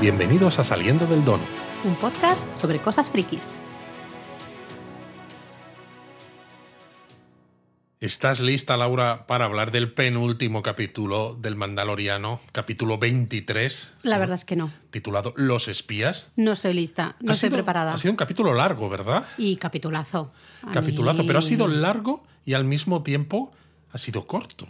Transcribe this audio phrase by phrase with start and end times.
[0.00, 1.46] Bienvenidos a Saliendo del Donut.
[1.84, 3.56] Un podcast sobre cosas frikis.
[8.00, 13.92] ¿Estás lista, Laura, para hablar del penúltimo capítulo del Mandaloriano, capítulo 23?
[14.02, 14.70] La verdad es que no.
[14.90, 16.28] Titulado Los espías.
[16.34, 17.92] No estoy lista, no Ha estoy sido- preparada.
[17.92, 19.24] Ha sido un capítulo largo, ¿verdad?
[19.36, 20.32] Y capitulazo.
[20.66, 23.52] A Capitulazo, mí- pero ha sido largo y al mismo tiempo
[23.92, 24.66] ha sido corto.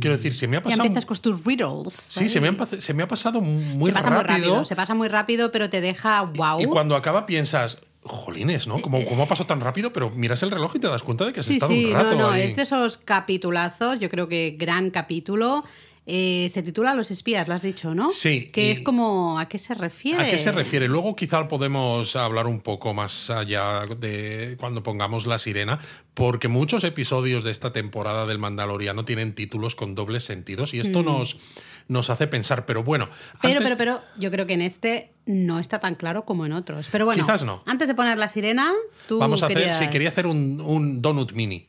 [0.00, 0.62] Quiero decir, se me ha Mm.
[0.62, 0.84] Ya pasado.
[0.86, 1.92] empiezas con tus riddles.
[1.94, 2.50] Sí, se me,
[2.80, 4.26] se me ha pasado muy se pasa rápido.
[4.32, 4.64] muy rápido.
[4.64, 6.60] Se pasa muy rápido, pero te deja wow.
[6.60, 8.80] Y cuando acaba piensas, jolines, ¿no?
[8.80, 9.92] ¿Cómo, ¿Cómo ha pasado tan rápido?
[9.92, 11.92] Pero miras el reloj y te das cuenta de que has sí, estado sí, un
[11.94, 12.42] rato no, no, ahí.
[12.42, 15.64] es de esos capitulazos, yo creo que gran capítulo.
[16.08, 18.12] Eh, se titula Los espías, lo has dicho, ¿no?
[18.12, 20.22] Sí, Que es como, ¿a qué se refiere?
[20.24, 20.86] ¿A qué se refiere?
[20.86, 25.80] Luego quizá podemos hablar un poco más allá de cuando pongamos la sirena,
[26.14, 31.02] porque muchos episodios de esta temporada del Mandaloriano tienen títulos con dobles sentidos y esto
[31.02, 31.38] nos,
[31.88, 32.66] nos hace pensar.
[32.66, 33.38] Pero bueno, Mm.
[33.42, 36.52] Pero, antes- pero, pero, yo creo que en este no está tan claro como en
[36.52, 36.86] otros.
[36.92, 37.64] Pero bueno, Quizás no.
[37.66, 38.72] antes de poner la sirena,
[39.08, 41.66] tú vamos a hacer, sí, quería hacer un, un donut mini.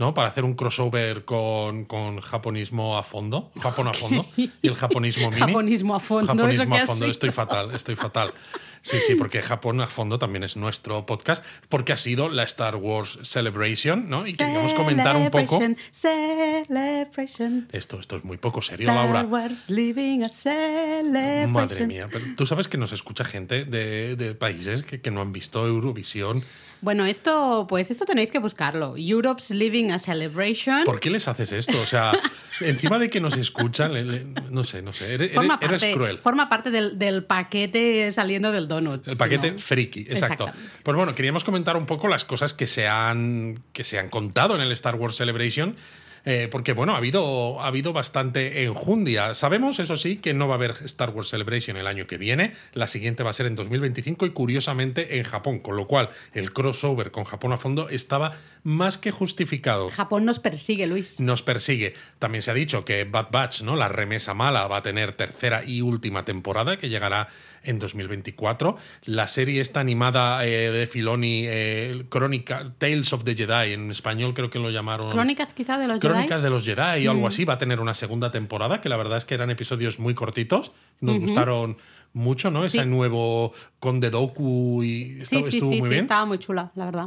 [0.00, 0.14] ¿No?
[0.14, 5.28] Para hacer un crossover con, con japonismo a fondo, Japón a fondo, y el japonismo
[5.30, 5.42] mini.
[5.42, 8.32] Japonismo a fondo, Japonismo ¿eso qué a fondo, estoy fatal, estoy fatal.
[8.80, 12.76] Sí, sí, porque Japón a fondo también es nuestro podcast, porque ha sido la Star
[12.76, 14.26] Wars Celebration, ¿no?
[14.26, 15.60] Y queríamos comentar un poco.
[15.92, 17.68] Celebration.
[17.70, 19.24] Esto, esto es muy poco serio, Star Laura.
[19.24, 21.52] Wars living a celebration.
[21.52, 25.20] Madre mía, pero tú sabes que nos escucha gente de, de países que, que no
[25.20, 26.42] han visto Eurovisión.
[26.82, 28.94] Bueno, esto, pues esto tenéis que buscarlo.
[28.96, 30.84] Europe's living a celebration.
[30.84, 31.78] ¿Por qué les haces esto?
[31.80, 32.12] O sea,
[32.60, 35.92] encima de que nos escuchan, le- le- no sé, no sé, eres, forma eres parte,
[35.94, 36.18] cruel.
[36.18, 39.06] forma parte del, del paquete saliendo del donut.
[39.06, 40.50] El paquete no- friki, exacto.
[40.82, 44.54] Pues bueno, queríamos comentar un poco las cosas que se han, que se han contado
[44.54, 45.76] en el Star Wars Celebration.
[46.24, 49.34] Eh, porque bueno, ha habido, ha habido bastante enjundia.
[49.34, 52.52] Sabemos, eso sí, que no va a haber Star Wars Celebration el año que viene.
[52.72, 55.60] La siguiente va a ser en 2025 y curiosamente en Japón.
[55.60, 58.32] Con lo cual, el crossover con Japón a fondo estaba
[58.62, 61.20] más que justificado Japón nos persigue, Luis.
[61.20, 61.94] nos persigue.
[62.18, 63.76] También se ha dicho que Bad Batch, ¿no?
[63.76, 67.28] La remesa mala, va a tener tercera y última temporada que llegará
[67.62, 68.76] en 2024.
[69.04, 74.34] La serie esta animada eh, de Filoni, eh, Crónica, Tales of the Jedi, en español
[74.34, 75.10] creo que lo llamaron.
[75.10, 76.12] Crónicas quizá de los Jedi.
[76.12, 77.26] Crónicas de los Jedi o algo Mm.
[77.26, 80.14] así, va a tener una segunda temporada, que la verdad es que eran episodios muy
[80.14, 80.72] cortitos.
[81.00, 81.76] Nos gustaron
[82.12, 82.68] mucho, ¿no?
[82.68, 82.78] Sí.
[82.78, 86.00] Ese nuevo Conde Doku y Sí, estuvo, sí, estuvo muy bien.
[86.02, 87.06] estaba muy chula, la verdad.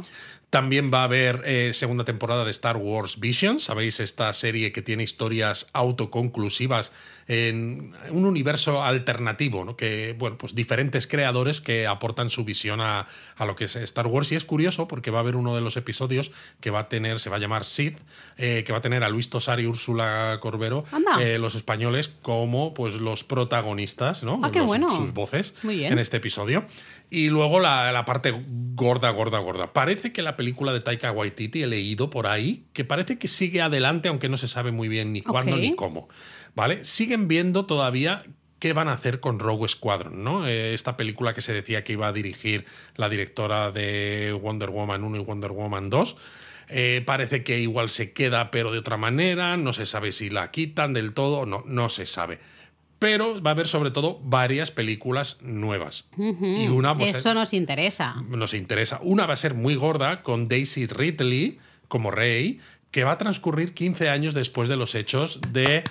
[0.54, 4.82] También va a haber eh, segunda temporada de Star Wars Visions, sabéis, esta serie que
[4.82, 6.92] tiene historias autoconclusivas
[7.26, 9.76] en un universo alternativo, ¿no?
[9.76, 14.06] que, bueno, pues diferentes creadores que aportan su visión a, a lo que es Star
[14.06, 14.30] Wars.
[14.30, 17.18] Y es curioso porque va a haber uno de los episodios que va a tener,
[17.18, 17.98] se va a llamar Sith,
[18.36, 20.84] eh, que va a tener a Luis Tosar y Úrsula Corbero,
[21.20, 24.38] eh, los españoles, como pues los protagonistas, ¿no?
[24.44, 24.94] Ah, qué Los- bueno.
[24.94, 25.94] Sus voces Muy bien.
[25.94, 26.64] en este episodio.
[27.14, 28.34] Y luego la, la parte
[28.74, 29.72] gorda, gorda, gorda.
[29.72, 33.62] Parece que la película de Taika Waititi, he leído por ahí, que parece que sigue
[33.62, 36.08] adelante, aunque no se sabe muy bien ni cuándo ni cómo.
[36.56, 36.82] ¿Vale?
[36.82, 38.24] Siguen viendo todavía
[38.58, 40.48] qué van a hacer con Rogue Squadron, ¿no?
[40.48, 42.64] Eh, esta película que se decía que iba a dirigir
[42.96, 46.16] la directora de Wonder Woman 1 y Wonder Woman 2.
[46.68, 49.56] Eh, parece que igual se queda, pero de otra manera.
[49.56, 52.40] No se sabe si la quitan del todo no, no se sabe.
[53.04, 56.06] Pero va a haber sobre todo varias películas nuevas.
[56.16, 58.14] Y una pues, Eso nos interesa.
[58.30, 58.98] nos interesa.
[59.02, 62.60] Una va a ser muy gorda con Daisy Ridley como Rey,
[62.90, 65.84] que va a transcurrir 15 años después de los hechos de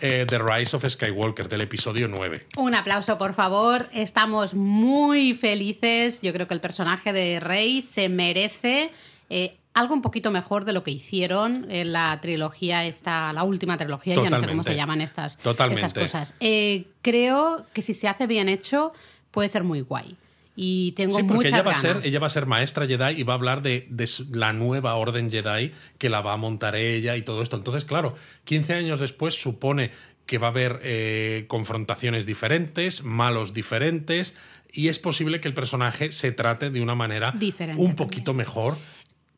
[0.00, 2.46] eh, The Rise of Skywalker, del episodio 9.
[2.56, 3.88] Un aplauso, por favor.
[3.92, 6.20] Estamos muy felices.
[6.22, 8.92] Yo creo que el personaje de Rey se merece
[9.28, 13.76] eh, algo un poquito mejor de lo que hicieron en la trilogía, esta, la última
[13.76, 15.86] trilogía, ya no sé cómo se llaman estas, Totalmente.
[15.86, 16.34] estas cosas.
[16.40, 18.92] Eh, creo que si se hace bien hecho,
[19.30, 20.16] puede ser muy guay.
[20.56, 22.02] Y tengo Sí, porque muchas ella va, a ganas.
[22.02, 23.88] ser, ella va a ser maestra Jedi y va a hablar de,
[24.30, 27.56] la nueva orden Jedi que la va a montar ella y todo esto.
[27.56, 29.90] Entonces, claro, 15 años después supone
[30.26, 34.34] que va a haber eh, confrontaciones diferentes, malos diferentes,
[34.72, 38.08] y es posible que el personaje se trate de una manera Diferente un también.
[38.08, 38.76] poquito mejor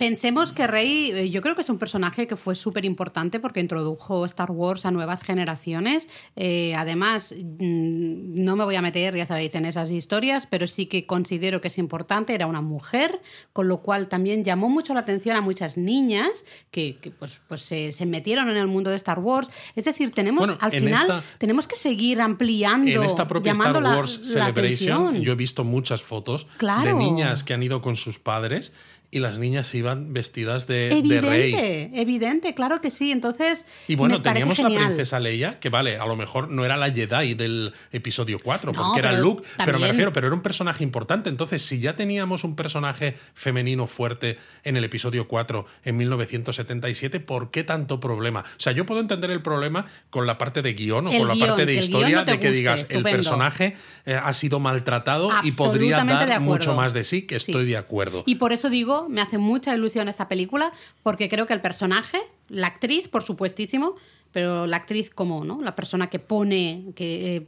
[0.02, 3.60] Pensemos que Rey, eh, yo creo que es un personaje que fue súper importante porque
[3.60, 6.08] introdujo Star Wars a nuevas generaciones.
[6.34, 10.86] Eh, además, mm, no me voy a meter, ya sabéis, en esas historias, pero sí
[10.86, 12.34] que considero que es importante.
[12.34, 13.20] Era una mujer,
[13.52, 17.60] con lo cual también llamó mucho la atención a muchas niñas que, que, pues, pues
[17.60, 19.50] se, se metieron en el mundo de Star Wars.
[19.76, 23.78] Es decir, tenemos Bueno, al final esta- tenemos que seguir ampliando, En esta propia llamando
[23.78, 27.94] Star Wars la Celebration, yo he visto muchas fotos de niñas que han ido con
[27.94, 28.72] sus padres
[29.14, 31.90] y las niñas iban vestidas de, evidente, de rey.
[31.94, 33.12] Evidente, claro que sí.
[33.12, 33.66] Entonces.
[33.86, 34.86] Y bueno, me teníamos la genial.
[34.86, 38.82] princesa Leia, que vale, a lo mejor no era la Jedi del episodio 4, No,
[38.82, 41.28] porque era Luke, pero me refiero, pero era un personaje importante.
[41.28, 47.50] Entonces, si ya teníamos un personaje femenino fuerte en el episodio 4 en 1977, ¿por
[47.50, 48.40] qué tanto problema?
[48.40, 51.28] O sea, yo puedo entender el problema con la parte de guion o El con
[51.28, 53.76] la guion, parte de historia, no de que guste, digas, el personaje
[54.06, 57.50] eh, ha sido maltratado y podría dar mucho más de sí, que Sí.
[57.50, 58.22] estoy de acuerdo.
[58.24, 60.72] Y por eso digo, me hace mucha ilusión esta película,
[61.02, 62.18] porque creo que el personaje,
[62.48, 63.96] la actriz, por supuestísimo,
[64.32, 65.60] pero la actriz como, ¿no?
[65.60, 67.46] La persona que pone, que eh,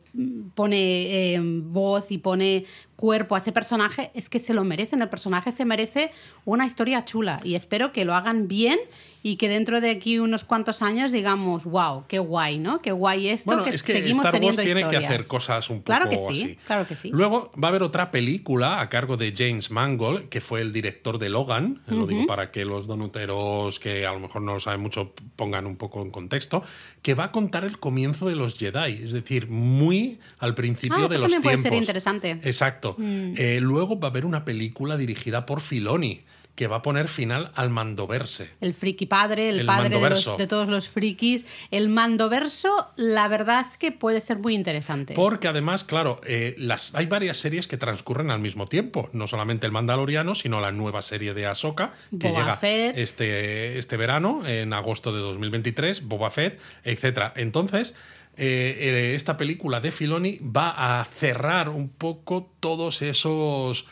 [0.54, 2.66] pone eh, voz y pone
[2.96, 5.00] cuerpo a ese personaje, es que se lo merecen.
[5.00, 6.10] El personaje se merece
[6.44, 7.40] una historia chula.
[7.42, 8.78] Y espero que lo hagan bien
[9.26, 12.82] y que dentro de aquí unos cuantos años digamos, wow, qué guay, ¿no?
[12.82, 15.70] Qué guay esto, Bueno, que es que seguimos Star Wars teniendo tiene que hacer cosas
[15.70, 16.56] un poco Claro que sí, así.
[16.66, 17.08] claro que sí.
[17.10, 21.18] Luego va a haber otra película a cargo de James Mangold, que fue el director
[21.18, 21.80] de Logan.
[21.86, 25.64] Lo digo para que los donuteros que a lo mejor no lo saben mucho pongan
[25.66, 26.62] un poco en contexto.
[27.00, 29.04] Que va a contar el comienzo de los Jedi.
[29.04, 31.70] Es decir, muy al principio Ah, de los también puede tiempos.
[31.72, 32.34] ser interesante.
[32.34, 32.40] Mm.
[32.44, 32.96] Exacto.
[33.00, 36.20] Eh, luego va a haber una película dirigida por Filoni
[36.54, 38.48] que va a poner final al Mandoverse.
[38.60, 40.30] El friki padre, el, El padre de, mandoverso.
[40.30, 41.44] los- de todos los frikis.
[41.72, 45.14] El mandoverso, la verdad es que puede ser muy interesante.
[45.14, 49.10] Porque además, claro, eh, las, hay varias series que transcurren al mismo tiempo.
[49.12, 52.98] No solamente el Mandaloriano, sino la nueva serie de Ahsoka, que Boba llega Fett.
[52.98, 57.32] este, este verano, en agosto de 2023, Boba Fett, etc.
[57.36, 57.94] Entonces,
[58.36, 63.86] eh, eh, esta película de Filoni va a cerrar un poco todos esos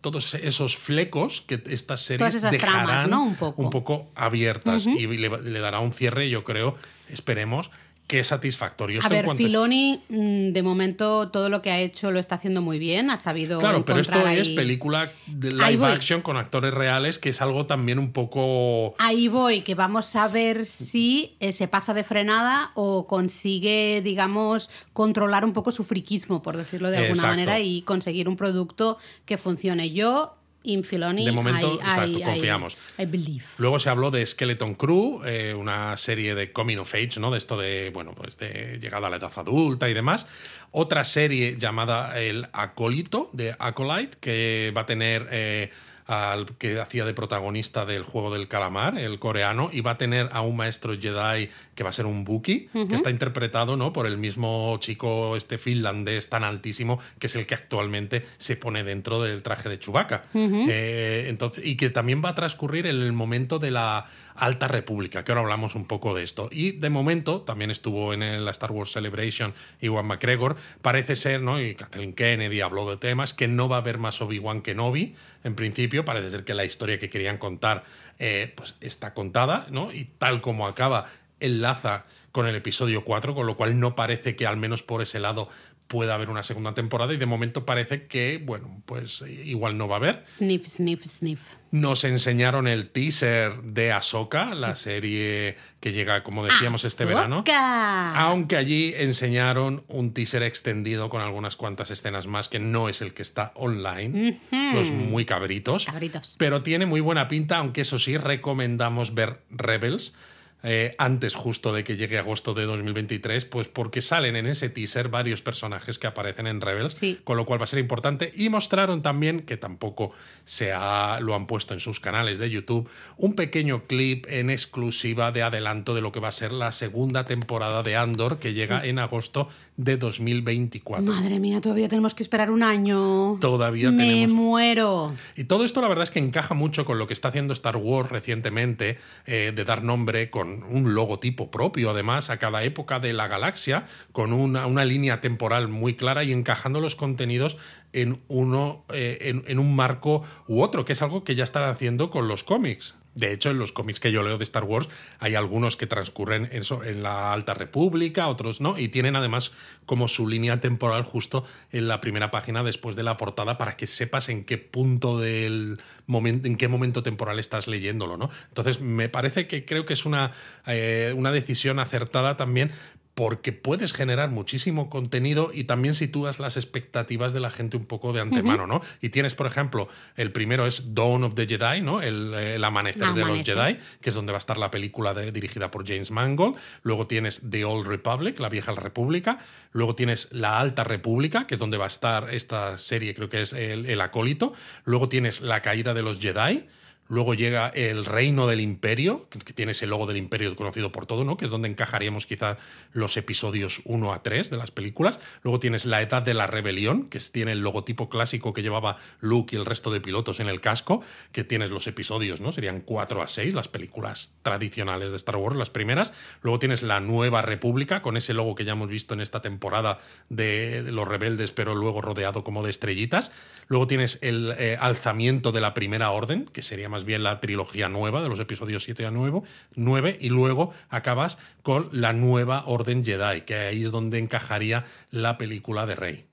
[0.00, 3.24] todos esos flecos que estas series dejarán tramas, ¿no?
[3.56, 4.10] Un poco.
[4.14, 6.76] abiertas y le, le dará un cierre, yo creo,
[7.08, 7.70] esperemos,
[8.12, 8.98] que es satisfactorio.
[8.98, 12.18] A Esto en ver, cuanto- Filoni, mm, de momento todo lo que ha hecho lo
[12.20, 13.58] está haciendo muy bien, ha sabido.
[13.58, 17.98] Claro, pero esto es película de live action con actores reales, que es algo también
[17.98, 18.94] un poco.
[18.98, 25.46] Ahí voy, que vamos a ver si se pasa de frenada o consigue, digamos, controlar
[25.46, 27.32] un poco su friquismo, por decirlo de alguna Exacto.
[27.32, 29.90] manera, y conseguir un producto que funcione.
[29.90, 32.76] Yo, in Filoni, De momento, I- exacto, I- confiamos.
[32.98, 33.44] I believe.
[33.58, 37.30] Luego se habló de Skeleton Crew, eh, una serie de coming of age, ¿no?
[37.30, 40.26] De esto de, bueno, pues de llegada a la edad adulta y demás.
[40.70, 45.70] Otra serie llamada El Acolito, de Acolyte, que va a tener eh,
[46.06, 50.28] al que hacía de protagonista del juego del calamar, el coreano, y va a tener
[50.32, 53.92] a un maestro Jedi que va a ser un Buki, que está interpretado ¿no?
[53.92, 58.84] por el mismo chico este finlandés tan altísimo, que es el que actualmente se pone
[58.84, 60.24] dentro del traje de Chewbacca.
[60.34, 65.24] Eh, entonces, y que también va a transcurrir en el momento de la Alta República,
[65.24, 66.48] que ahora hablamos un poco de esto.
[66.50, 71.60] Y de momento, también estuvo en la Star Wars Celebration Iwan McGregor, parece ser, ¿no?
[71.60, 75.14] Y Kathleen Kennedy habló de temas, que no va a haber más Obi-Wan Kenobi,
[75.44, 77.84] en principio, parece ser que la historia que querían contar
[78.18, 79.92] eh, pues está contada, ¿no?
[79.92, 81.06] Y tal como acaba,
[81.40, 85.20] enlaza con el episodio 4, con lo cual no parece que al menos por ese
[85.20, 85.48] lado
[85.86, 89.96] pueda haber una segunda temporada y de momento parece que, bueno, pues igual no va
[89.96, 90.24] a haber.
[90.28, 91.48] Sniff, sniff, sniff.
[91.70, 97.44] Nos enseñaron el teaser de Ahsoka, la serie que llega, como decíamos, este verano.
[97.46, 103.14] Aunque allí enseñaron un teaser extendido con algunas cuantas escenas más, que no es el
[103.14, 104.40] que está online.
[104.50, 105.86] Los muy cabritos.
[105.86, 106.36] Cabritos.
[106.38, 110.14] Pero tiene muy buena pinta, aunque eso sí, recomendamos ver Rebels.
[110.62, 115.08] Eh, antes justo de que llegue agosto de 2023, pues porque salen en ese teaser
[115.08, 117.18] varios personajes que aparecen en Rebels, Sí.
[117.24, 118.32] con lo cual va a ser importante.
[118.34, 120.12] Y mostraron también, que tampoco
[120.44, 125.32] se ha, lo han puesto en sus canales de YouTube, un pequeño clip en exclusiva
[125.32, 128.84] de adelanto de lo que va a ser la segunda temporada de Andor, que llega
[128.86, 131.04] en agosto de 2024.
[131.04, 133.38] Madre mía, todavía tenemos que esperar un año.
[133.40, 134.36] Todavía Me tenemos.
[134.36, 135.12] muero.
[135.36, 137.76] Y todo esto la verdad es que encaja mucho con lo que está haciendo Star
[137.76, 143.12] Wars recientemente, eh, de dar nombre con un logotipo propio, además, a cada época de
[143.12, 147.56] la galaxia, con una, una línea temporal muy clara y encajando los contenidos
[147.92, 151.64] en, uno, eh, en, en un marco u otro, que es algo que ya están
[151.64, 152.96] haciendo con los cómics.
[153.14, 154.88] De hecho, en los cómics que yo leo de Star Wars
[155.18, 159.52] hay algunos que transcurren eso, en la Alta República, otros no, y tienen además
[159.84, 163.86] como su línea temporal justo en la primera página después de la portada para que
[163.86, 168.30] sepas en qué punto del momento, en qué momento temporal estás leyéndolo, ¿no?
[168.48, 170.32] Entonces, me parece que creo que es una,
[170.66, 172.72] eh, una decisión acertada también
[173.14, 178.14] porque puedes generar muchísimo contenido y también sitúas las expectativas de la gente un poco
[178.14, 178.80] de antemano, ¿no?
[179.02, 182.00] Y tienes, por ejemplo, el primero es Dawn of the Jedi, ¿no?
[182.00, 183.42] El, el amanecer de los.
[183.42, 186.56] Jedi, que es donde va a estar la película de- dirigida por James Mangold.
[186.82, 189.38] Luego tienes The Old Republic, la vieja república.
[189.72, 193.42] Luego tienes La Alta República, que es donde va a estar esta serie, creo que
[193.42, 194.54] es El, el Acólito.
[194.84, 196.66] Luego tienes La caída de los Jedi.
[197.08, 201.24] Luego llega el reino del imperio, que tiene ese logo del imperio conocido por todo,
[201.24, 201.36] ¿no?
[201.36, 202.58] Que es donde encajaríamos quizá
[202.92, 205.20] los episodios 1 a 3 de las películas.
[205.42, 209.54] Luego tienes la edad de la rebelión, que tiene el logotipo clásico que llevaba Luke
[209.54, 212.52] y el resto de pilotos en el casco, que tienes los episodios, ¿no?
[212.52, 216.12] Serían 4 a 6, las películas tradicionales de Star Wars, las primeras.
[216.42, 219.98] Luego tienes la nueva república, con ese logo que ya hemos visto en esta temporada
[220.28, 223.32] de, los rebeldes, pero luego rodeado como de estrellitas.
[223.68, 227.88] Luego tienes el eh, alzamiento de la primera orden, que sería más bien la trilogía
[227.88, 229.42] nueva de los episodios 7 a 9,
[229.74, 235.38] 9 y luego acabas con la nueva Orden Jedi, que ahí es donde encajaría la
[235.38, 236.26] película de Rey.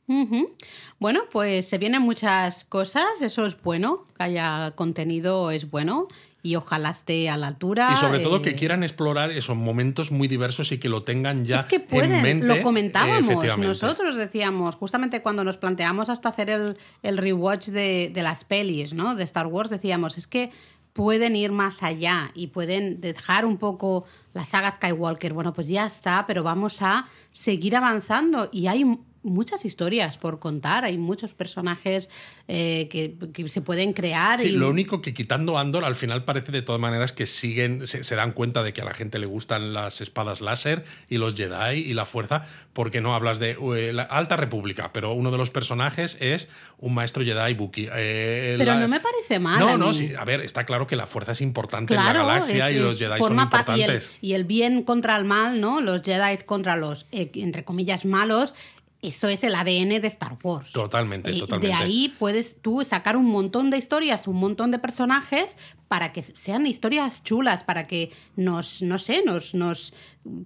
[1.00, 6.08] Bueno, pues se vienen muchas cosas, eso es bueno, que haya contenido es bueno
[6.42, 7.92] y ojalá esté a la altura.
[7.94, 11.46] Y sobre todo que eh, quieran explorar esos momentos muy diversos y que lo tengan
[11.46, 12.48] ya es que pueden, en mente.
[12.48, 18.24] Lo comentábamos, nosotros decíamos, justamente cuando nos planteamos hasta hacer el, el rewatch de, de,
[18.24, 19.16] las pelis, ¿no?
[19.16, 20.52] De Star Wars, decíamos, es que
[20.94, 25.34] pueden ir más allá y pueden dejar un poco la saga Skywalker.
[25.34, 28.86] Bueno, pues ya está, pero vamos a seguir avanzando y hay
[29.24, 32.10] muchas historias por contar, hay muchos personajes
[32.48, 34.40] eh, que, se pueden crear.
[34.40, 38.16] Sí, lo único que quitando Andor, al final parece de todas maneras que siguen, se,
[38.16, 41.80] dan cuenta de que a la gente le gustan las espadas láser y los Jedi
[41.80, 45.52] y la fuerza, porque no hablas de eh, la Alta República, pero uno de los
[45.52, 46.48] personajes es
[46.78, 47.88] un maestro Jedi Buki.
[47.94, 49.60] Eh, pero no me parece mal.
[49.60, 52.72] No, no, sí, a ver, está claro que la fuerza es importante en la galaxia
[52.72, 54.10] y los Jedi son importantes.
[54.22, 55.82] Y el, bien contra el mal, ¿no?
[55.82, 58.54] Los Jedi contra los, entre comillas, malos
[59.02, 60.72] eso es el ADN de Star Wars.
[60.72, 61.68] Totalmente, totalmente.
[61.68, 65.56] De ahí puedes tú sacar un montón de historias, un montón de personajes
[65.90, 69.92] para que sean historias chulas, para que nos, no sé, nos, nos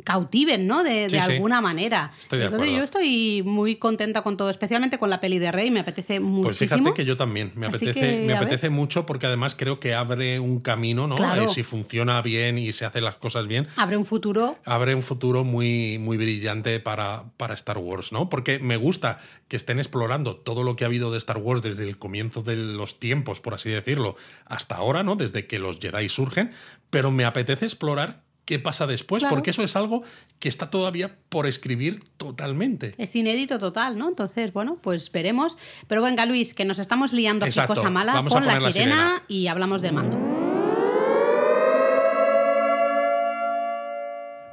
[0.03, 0.83] cautiven, ¿no?
[0.83, 2.11] De, alguna manera.
[2.31, 6.19] Entonces yo estoy muy contenta con todo, especialmente con la peli de Rey, me apetece
[6.19, 6.43] mucho.
[6.43, 10.39] Pues fíjate que yo también, me apetece, me apetece mucho porque además creo que abre
[10.39, 11.15] un camino, ¿no?
[11.35, 13.67] Eh, si funciona bien y se hacen las cosas bien.
[13.75, 14.57] Abre un futuro.
[14.65, 18.29] Abre un futuro muy, muy brillante para, para Star Wars, ¿no?
[18.29, 21.83] Porque me gusta que estén explorando todo lo que ha habido de Star Wars desde
[21.83, 25.15] el comienzo de los tiempos, por así decirlo, hasta ahora, ¿no?
[25.15, 26.51] Desde de que los Jedi surgen,
[26.89, 30.03] pero me apetece explorar qué pasa después, porque eso es algo
[30.39, 32.93] que está todavía por escribir totalmente.
[32.97, 34.09] Es inédito total, ¿no?
[34.09, 35.57] Entonces, bueno, pues veremos.
[35.87, 38.13] Pero venga, Luis, que nos estamos liando aquí cosa mala.
[38.13, 40.32] Vamos Pon la sirena y hablamos de mando.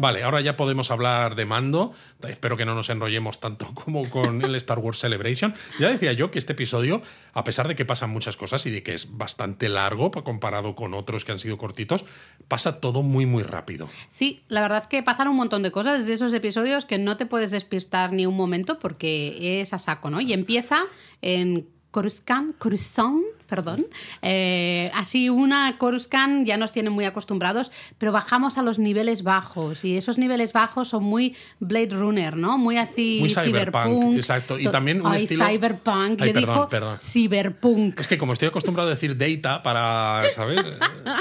[0.00, 1.92] Vale, ahora ya podemos hablar de mando.
[2.26, 5.52] Espero que no nos enrollemos tanto como con el Star Wars Celebration.
[5.78, 7.02] Ya decía yo que este episodio,
[7.34, 10.94] a pesar de que pasan muchas cosas y de que es bastante largo comparado con
[10.94, 12.06] otros que han sido cortitos,
[12.48, 13.90] pasa todo muy, muy rápido.
[14.10, 17.18] Sí, la verdad es que pasan un montón de cosas de esos episodios que no
[17.18, 20.22] te puedes despistar ni un momento porque es a saco, ¿no?
[20.22, 20.86] Y empieza
[21.20, 23.86] en Coruscant, Coruscant, perdón.
[24.22, 29.84] Eh, así una Coruscant ya nos tiene muy acostumbrados, pero bajamos a los niveles bajos
[29.84, 32.58] y esos niveles bajos son muy Blade Runner, ¿no?
[32.58, 34.58] Muy así muy cyberpunk, exacto.
[34.58, 36.68] Y también un estilo cyberpunk, yo digo
[37.00, 37.98] cyberpunk.
[37.98, 40.64] Es que como estoy acostumbrado a decir data para, ¿sabes?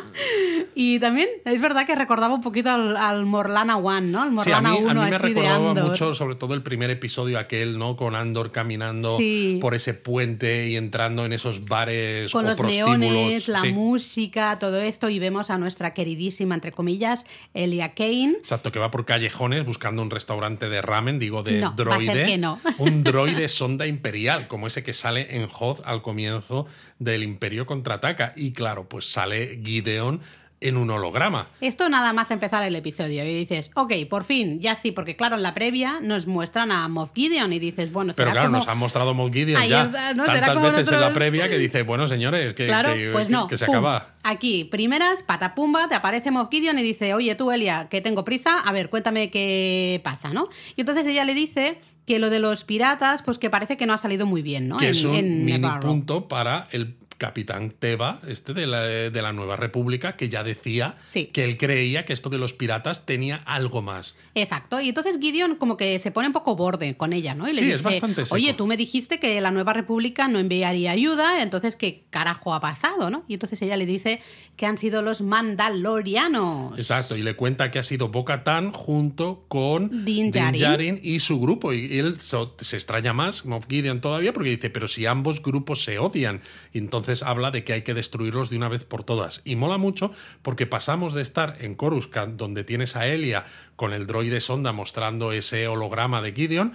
[0.76, 4.24] y también es verdad que recordaba un poquito al, Morlana One, ¿no?
[4.24, 7.40] El Morlana sí, a mí, a mí me recordaba mucho, sobre todo el primer episodio
[7.40, 7.96] aquel, ¿no?
[7.96, 9.18] Con Andor caminando
[9.60, 15.10] por ese puente y entrando en esos bares con los neones, la música, todo esto,
[15.10, 18.36] y vemos a nuestra queridísima, entre comillas, Elia Kane.
[18.40, 22.38] Exacto, que va por callejones buscando un restaurante de ramen, digo, de droide.
[22.38, 22.60] no.
[22.78, 26.66] un droide sonda imperial, como ese que sale en Hoth al comienzo
[27.00, 28.34] del Imperio contraataca.
[28.36, 30.22] Y claro, pues sale Gideon
[30.62, 31.48] en un holograma.
[31.62, 35.36] Esto nada más empezar el episodio y dices, ok, por fin, ya sí, porque claro,
[35.36, 38.68] en la previa nos muestran a Moff Gideon y dices, bueno, será Pero claro, nos
[38.68, 42.68] han mostrado Moff Gideon ya tantas veces en la previa que dice, bueno, señores, que,
[43.12, 44.14] pues que, se acaba.
[44.24, 48.60] Aquí, primeras, patapumba, te aparece Moff Gideon y dice, oye tú, Elia, que tengo prisa,
[48.60, 50.50] a ver, cuéntame qué pasa, ¿no?
[50.76, 53.94] Y entonces ella le dice que lo de los piratas, pues que parece que no
[53.94, 54.78] ha salido muy bien, ¿no?
[54.78, 59.58] Que es un mini punto para el capitán Teba, este de la, de la Nueva
[59.58, 64.16] República, que ya decía que él creía que esto de los piratas tenía algo más.
[64.34, 67.48] Exacto, y entonces Gideon como que se pone un poco borde con ella, ¿no?
[67.48, 70.92] Y le sí, es bastante Oye, tú me dijiste que la Nueva República no enviaría
[70.92, 73.24] ayuda, entonces ¿qué carajo ha pasado, no?
[73.28, 74.22] Y entonces ella le dice
[74.56, 76.78] que han sido los mandalorianos.
[76.78, 81.00] Exacto, y le cuenta que ha sido Bo-Katan junto con Din Djarin.
[81.02, 81.74] y su grupo.
[81.74, 86.00] Y él se extraña más, Moff Gideon todavía, porque dice, pero si ambos grupos se
[86.00, 86.42] odian.
[86.74, 86.80] Y
[87.24, 89.42] habla de que hay que destruirlos de una vez por todas.
[89.46, 90.12] Y mola mucho
[90.42, 95.32] porque pasamos de estar en Coruscant, donde tienes a Elia con el droide sonda mostrando
[95.32, 96.74] ese holograma de Gideon,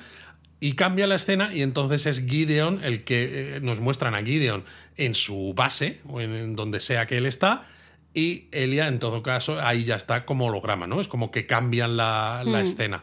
[0.60, 4.64] Y cambia la escena y entonces es Gideon el que eh, nos muestran a Gideon
[4.96, 7.66] en su base o en donde sea que él está
[8.16, 11.00] y Elia, en todo caso, ahí ya está como holograma, ¿no?
[11.00, 12.54] Es como que cambian la, Hmm.
[12.54, 13.02] escena.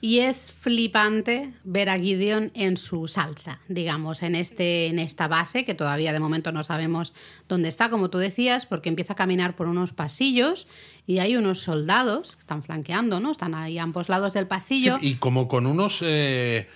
[0.00, 5.64] Y es flipante ver a Gideon en su salsa, digamos, en, este, en esta base,
[5.64, 7.14] que todavía de momento no sabemos
[7.48, 10.66] dónde está, como tú decías, porque empieza a caminar por unos pasillos
[11.06, 13.30] y hay unos soldados que están flanqueando, ¿no?
[13.30, 14.98] Están ahí a ambos lados del pasillo.
[15.00, 16.00] Sí, y como con unos.
[16.02, 16.68] eh,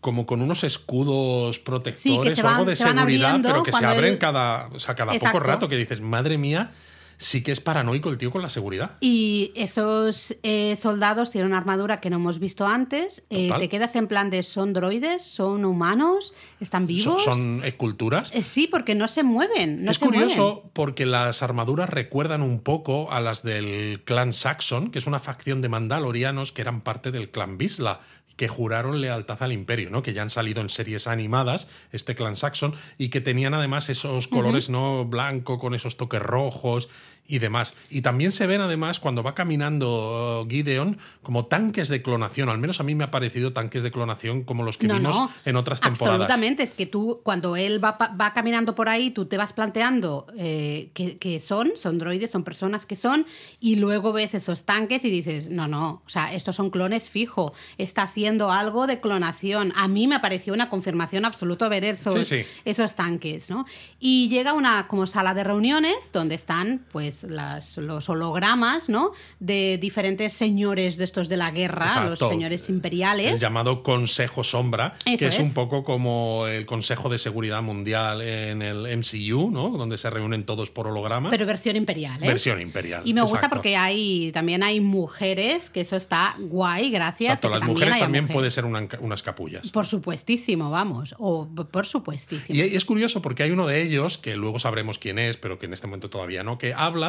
[0.00, 4.18] como con unos escudos protectores o algo de se seguridad, pero que se abren él-
[4.18, 5.36] cada, o sea, cada Exacto.
[5.38, 6.70] poco rato, que dices, madre mía,
[7.20, 8.92] sí que es paranoico el tío con la seguridad.
[9.00, 13.24] Y esos eh, soldados tienen una armadura que no hemos visto antes.
[13.28, 15.22] Eh, te quedas en plan de ¿son droides?
[15.22, 16.34] ¿Son humanos?
[16.60, 17.22] ¿Están vivos?
[17.22, 18.30] son esculturas.
[18.34, 19.84] Eh, sí, porque no se mueven.
[19.84, 20.70] No es se curioso mueven.
[20.72, 25.60] porque las armaduras recuerdan un poco a las del clan Saxon, que es una facción
[25.60, 28.00] de mandalorianos que eran parte del clan Bisla
[28.40, 30.02] que juraron lealtad al imperio, ¿no?
[30.02, 34.28] Que ya han salido en series animadas, este clan Saxon, y que tenían además esos
[34.28, 35.04] colores, ¿no?
[35.04, 36.88] Blanco con esos toques rojos
[37.30, 37.74] y demás.
[37.90, 42.58] Y también se ven además cuando va caminando uh, Gideon como tanques de clonación, al
[42.58, 45.30] menos a mí me ha parecido tanques de clonación como los que No, vimos no.
[45.44, 46.20] en otras temporadas.
[46.22, 46.62] Absolutamente.
[46.64, 50.90] Es que tú, cuando él va, va caminando por ahí, tú te vas planteando eh,
[50.94, 53.26] que, que son, son droides, son personas que son,
[53.60, 57.54] y luego ves esos tanques y dices, no, no, o sea, estos son clones fijo,
[57.78, 59.72] está haciendo algo de clonación.
[59.76, 62.46] A mí me pareció una confirmación absoluta ver esos, Sí, sí.
[62.64, 63.66] esos tanques, ¿no?
[64.00, 69.12] Y llega una como sala de reuniones donde están, pues, las, los hologramas, ¿no?
[69.38, 72.10] De diferentes señores de estos de la guerra, Exacto.
[72.10, 73.32] los señores imperiales.
[73.32, 75.40] El llamado Consejo Sombra, Eso que es, es.
[75.40, 79.70] un poco como el Consejo de Seguridad Mundial en el MCU, ¿no?
[79.70, 81.30] Donde se reúnen todos por holograma.
[81.30, 82.26] Pero versión imperial, ¿eh?
[82.26, 83.02] Versión imperial.
[83.04, 87.30] Y me gusta porque hay también hay mujeres, que eso está guay, gracias.
[87.34, 88.34] Exacto, las mujeres también mujeres.
[88.34, 89.68] puede ser una- unas capullas.
[89.70, 91.14] Por supuestísimo, vamos.
[91.18, 92.56] O por supuestísimo.
[92.56, 95.66] Y es curioso porque hay uno de ellos, que luego sabremos quién es, pero que
[95.66, 96.99] en este momento todavía no, que habla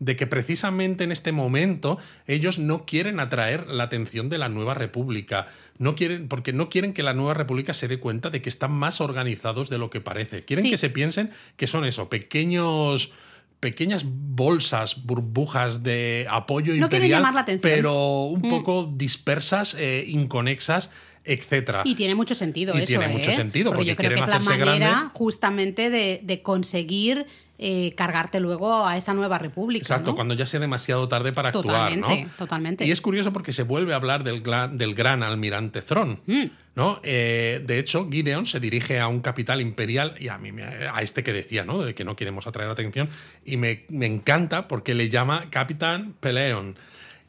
[0.00, 4.74] de que precisamente en este momento ellos no quieren atraer la atención de la nueva
[4.74, 5.46] república.
[5.78, 8.72] No quieren, porque no quieren que la nueva república se dé cuenta de que están
[8.72, 10.44] más organizados de lo que parece.
[10.44, 10.70] Quieren Sí.
[10.72, 13.12] que se piensen que son eso, pequeños
[13.60, 17.72] pequeñas bolsas, burbujas de apoyo No imperial, llamar la atención.
[17.74, 18.50] pero un Mm.
[18.50, 20.90] poco dispersas, eh, inconexas,
[21.24, 21.80] etcétera.
[21.86, 23.08] Y tiene mucho sentido Y eso, tiene ¿eh?
[23.08, 25.10] mucho sentido, porque yo creo que es la manera grande.
[25.14, 27.24] justamente de, de conseguir
[27.58, 29.82] eh, cargarte luego a esa nueva república.
[29.84, 30.14] Exacto, ¿no?
[30.16, 32.30] cuando ya sea demasiado tarde para actuar, Totalmente, ¿no?
[32.36, 32.84] totalmente.
[32.86, 36.44] Y es curioso porque se vuelve a hablar del, gla- del gran almirante Thrawn, Mm.
[36.74, 37.00] ¿no?
[37.04, 41.22] Eh, de hecho, Gideon se dirige a un capital imperial y a mí a este
[41.22, 41.82] que decía, ¿no?
[41.82, 43.08] De que no queremos atraer atención
[43.44, 46.76] y me, me encanta porque le llama Capitán Peleon.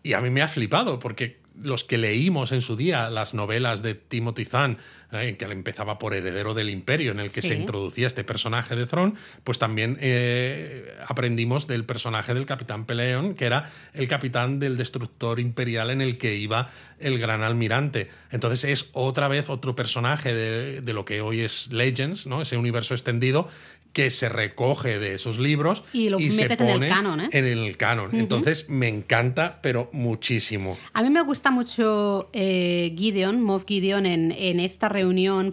[0.02, 3.82] Y a mí me ha flipado porque los que leímos en su día las novelas
[3.82, 4.78] de Timothy Zahn,
[5.24, 7.50] eh, que empezaba por Heredero del Imperio, en el que Sí.
[7.50, 13.36] se introducía este personaje de Thrawn, pues también eh, aprendimos del personaje del Capitán Peleon,
[13.36, 18.10] que era el capitán del destructor imperial en el que iba el gran almirante.
[18.32, 22.42] Entonces es otra vez otro personaje de, de lo que hoy es Legends, ¿no?
[22.42, 23.48] ese universo extendido
[23.94, 27.30] que se recoge de esos libros Y lo se metes en el pone canon, ¿eh?
[27.32, 28.14] en el canon.
[28.14, 30.78] Entonces me encanta, pero muchísimo.
[30.92, 35.05] A mí me gusta mucho eh, Gideon, Moff Gideon, en, en esta reunión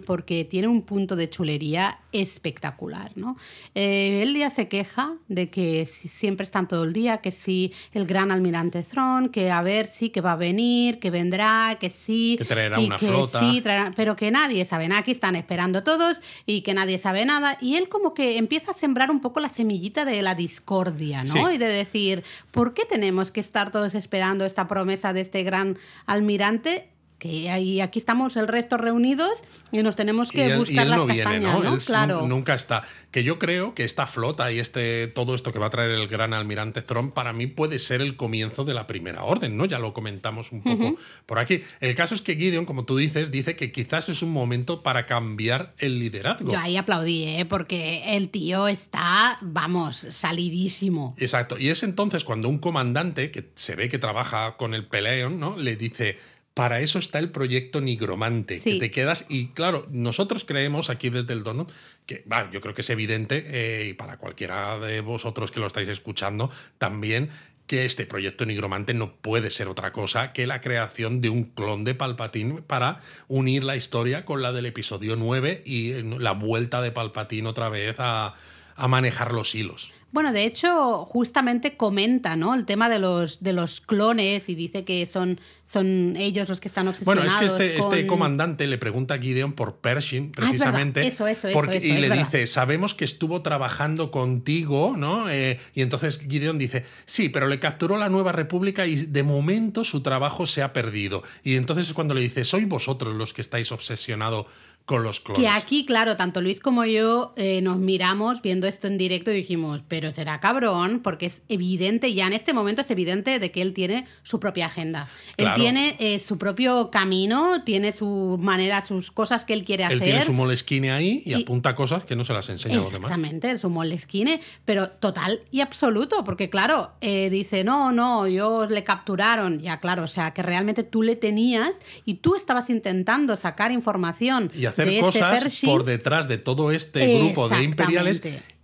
[0.05, 3.11] porque tiene un punto de chulería espectacular.
[3.15, 3.37] ¿no?
[3.75, 7.73] Eh, él ya se queja de que si- siempre están todo el día, que sí,
[7.93, 11.89] el gran almirante Thrawn, que a ver sí, que va a venir, que vendrá, que
[11.89, 12.35] sí.
[12.37, 13.39] Que traerá y una que flota.
[13.39, 15.01] sí, traerá- pero que nadie sabe nada.
[15.01, 17.57] Aquí están esperando todos y que nadie sabe nada.
[17.61, 21.33] Y él como que empieza a sembrar un poco la semillita de la discordia, ¿no?
[21.47, 21.55] Sí.
[21.55, 25.77] Y de decir, ¿por qué tenemos que estar todos esperando esta promesa de este gran
[26.05, 26.89] almirante?
[27.23, 29.31] Que ahí, aquí estamos el resto reunidos
[29.71, 31.63] y nos tenemos que y él, buscar y él las no viene, castañas, ¿no?
[31.63, 31.69] ¿no?
[31.71, 32.21] Él s- claro.
[32.21, 32.83] nun- nunca está.
[33.11, 36.09] Que yo creo que esta flota y este todo esto que va a traer el
[36.09, 39.63] gran almirante Thrawn para mí puede ser el comienzo de la primera orden, ¿no?
[39.65, 41.61] Ya lo comentamos un poco por aquí.
[41.79, 45.05] El caso es que Gideon, como tú dices, dice que quizás es un momento para
[45.05, 46.51] cambiar el liderazgo.
[46.51, 47.45] Yo ahí aplaudí, ¿eh?
[47.45, 51.15] porque el tío está, vamos, salidísimo.
[51.17, 51.57] Exacto.
[51.57, 55.55] Y es entonces cuando un comandante que se ve que trabaja con el Peleon, ¿no?
[55.57, 56.17] Le dice.
[56.53, 58.73] Para eso está el proyecto Nigromante, Sí.
[58.73, 59.25] que te quedas.
[59.27, 61.71] Y claro, nosotros creemos aquí desde el Donut
[62.05, 65.67] que, bueno, yo creo que es evidente, eh, y para cualquiera de vosotros que lo
[65.67, 67.29] estáis escuchando, también
[67.65, 71.85] que este proyecto Nigromante no puede ser otra cosa que la creación de un clon
[71.85, 76.81] de Palpatine para unir la historia con la del episodio 9 y eh, la vuelta
[76.81, 78.33] de Palpatine otra vez a,
[78.75, 79.91] a manejar los hilos.
[80.13, 82.53] Bueno, de hecho, justamente comenta, ¿no?
[82.55, 86.67] El tema de los, de los clones y dice que son, son ellos los que
[86.67, 87.33] están obsesionados.
[87.33, 87.93] Bueno, es que este, con...
[87.93, 91.01] este comandante le pregunta a Gideon por Pershing, Ah, es precisamente.
[91.07, 92.25] Eso, eso, eso, porque- eso, y es le verdad.
[92.25, 95.29] dice, sabemos que estuvo trabajando contigo, ¿no?
[95.31, 99.83] Eh, y entonces Gideon dice, sí, pero le capturó la Nueva República y de momento
[99.83, 101.23] su trabajo se ha perdido.
[101.43, 104.45] Y entonces es cuando le dice, sois vosotros los que estáis obsesionados
[104.85, 105.41] con los clones.
[105.41, 109.35] Que aquí, claro, tanto Luis como yo eh, nos miramos viendo esto en directo y
[109.35, 113.61] dijimos, pero será cabrón, porque es evidente, ya en este momento es evidente de que
[113.61, 115.07] él tiene su propia agenda.
[115.37, 115.55] Claro.
[115.55, 119.97] Él tiene eh, su propio camino, tiene su manera, sus cosas que él quiere hacer.
[119.97, 122.81] Él tiene su molesquine ahí y, Y- apunta cosas que no se las enseña a
[122.81, 123.09] los demás.
[123.11, 128.83] Exactamente, su molesquine, pero total y absoluto, porque claro, eh, dice, no, no, yo le
[128.83, 133.71] capturaron, ya claro, o sea, que realmente tú le tenías y tú estabas intentando sacar
[133.71, 138.21] información y hacer de cosas por detrás de todo este grupo de imperiales.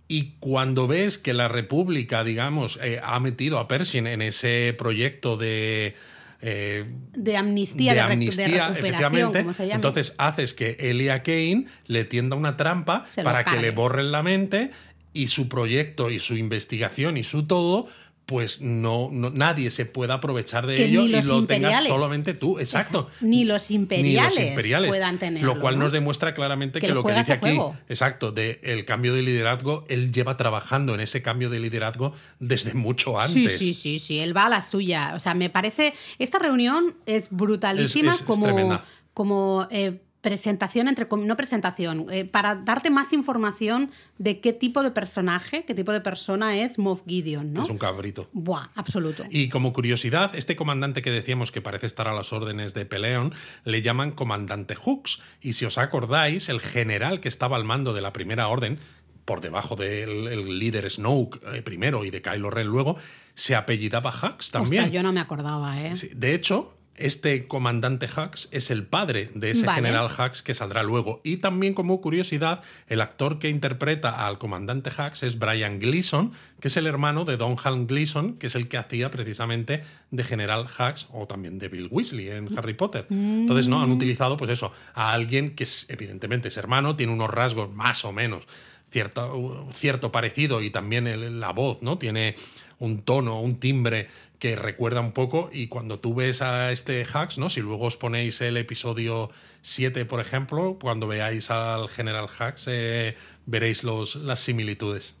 [0.08, 5.36] Y cuando ves que la República, digamos, eh, ha metido a Pershing en ese proyecto
[5.36, 5.94] de.
[6.40, 9.46] eh, de amnistía, de, amnistía, efectivamente.
[9.70, 14.72] Entonces haces que Elia Kane le tienda una trampa para que le borren la mente
[15.12, 17.88] y su proyecto y su investigación y su todo,
[18.30, 22.60] pues no, no- nadie se pueda aprovechar de Que ello y lo tengas solamente tú.
[22.60, 23.00] Exacto.
[23.00, 23.26] Exacto.
[23.26, 24.88] Ni los imperiales Ni los imperiales.
[24.88, 25.82] puedan tenerlo, Lo cual ¿no?
[25.82, 27.76] nos demuestra claramente Que lo que dice aquí, juego.
[27.88, 32.72] exacto, de el cambio de liderazgo, él lleva trabajando en ese cambio de liderazgo desde
[32.74, 33.32] mucho antes.
[33.58, 35.12] Sí, sí, sí, sí, él va a la suya.
[35.16, 38.84] O sea, me parece, esta reunión es brutalísima Es- como, tremenda.
[39.12, 44.90] como eh, presentación, entre no presentación, eh, para darte más información de qué tipo de
[44.90, 47.62] personaje, qué tipo de persona es Moff Gideon, ¿no?
[47.62, 48.28] Es un cabrito.
[48.32, 49.24] Buah, absoluto.
[49.30, 53.32] Y como curiosidad, este comandante que decíamos que parece estar a las órdenes de Peleón,
[53.64, 55.20] le llaman comandante Hooks.
[55.40, 58.78] Y si os acordáis, el general que estaba al mando de la primera orden,
[59.24, 62.96] por debajo del el líder Snoke eh, primero y de Kylo Ren luego,
[63.34, 64.82] se apellidaba Hux también.
[64.84, 65.94] Ostras, yo no me acordaba, ¿eh?
[66.14, 69.76] De hecho, este comandante Hux es el padre de ese Vale.
[69.82, 71.20] general Hux que saldrá luego.
[71.24, 76.68] Y también como curiosidad, el actor que interpreta al comandante Hux es Brian Gleason, que
[76.68, 80.66] es el hermano de Don Hal Gleason, que es el que hacía precisamente de general
[80.66, 83.06] Hux o también de Bill Weasley en Harry Potter.
[83.10, 83.80] Entonces, ¿no?
[83.82, 88.04] Han utilizado, pues eso, a alguien que es, evidentemente es hermano, tiene unos rasgos más
[88.04, 88.44] o menos
[88.90, 91.96] cierto, cierto parecido y también el- la voz, ¿no?
[91.98, 92.34] Tiene
[92.80, 94.08] un tono, un timbre
[94.40, 97.48] que recuerda un poco y cuando tú ves a este Hux, ¿no?
[97.50, 99.30] Si luego os ponéis el episodio
[99.62, 103.14] 7, por ejemplo, cuando veáis al general Hux, eh,
[103.46, 105.14] veréis los, las similitudes.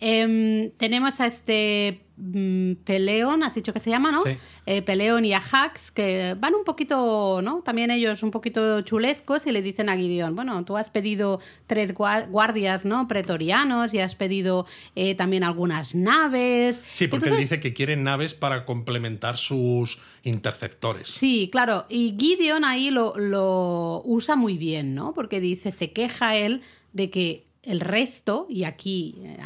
[0.00, 4.22] Em, tenemos a este mm, Peleón, has dicho que se llama, ¿no?
[4.22, 4.30] Sí.
[4.66, 7.60] Eh, Peleón y a Hax, que van un poquito, ¿no?
[7.62, 11.94] También ellos un poquito chulescos y le dicen a Gideon, bueno, tú has pedido tres
[11.94, 13.08] guar- guardias, ¿no?
[13.08, 16.82] Pretorianos y has pedido eh, también algunas naves.
[16.92, 21.08] Sí, porque él dice que quieren naves para complementar sus interceptores.
[21.08, 21.84] Sí, claro.
[21.88, 25.12] Y Gideon ahí lo, lo usa muy bien, ¿no?
[25.14, 29.38] Porque dice, se queja él de que el resto, y aquí, eh,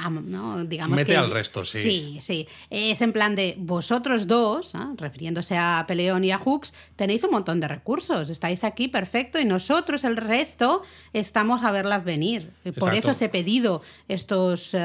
[0.66, 1.80] digamos Mete que- al resto, sí.
[1.80, 2.48] Sí, sí.
[2.70, 4.92] Es en plan de vosotros dos, ¿ah?
[4.96, 8.30] refiriéndose a Peleón y a Hux, tenéis un montón de recursos.
[8.30, 10.82] Estáis aquí perfecto y nosotros, el resto,
[11.12, 12.50] estamos a verlas venir.
[12.64, 12.98] Y Por Exacto.
[12.98, 14.78] eso os he pedido estos, eh,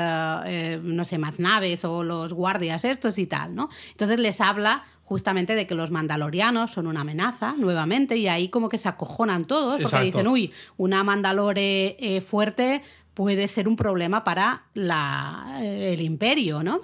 [0.45, 3.69] eh, no sé, más naves o los guardias estos y tal, ¿no?
[3.91, 8.69] Entonces les habla justamente de que los mandalorianos son una amenaza nuevamente y ahí como
[8.69, 10.05] que se acojonan todos porque Exacto.
[10.05, 16.63] dicen, uy, una mandalore eh, fuerte puede ser un problema para la, eh, el imperio,
[16.63, 16.81] ¿no?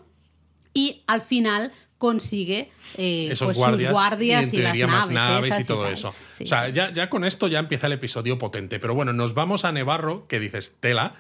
[0.74, 5.10] Y al final consigue eh, esos pues, guardias, sus guardias y y, las naves, más
[5.10, 6.14] naves esas y todo eso.
[6.38, 6.74] Sí, o sea, sí.
[6.74, 8.80] ya, ya con esto ya empieza el episodio potente.
[8.80, 11.16] Pero bueno, nos vamos a Nevarro, que dices tela,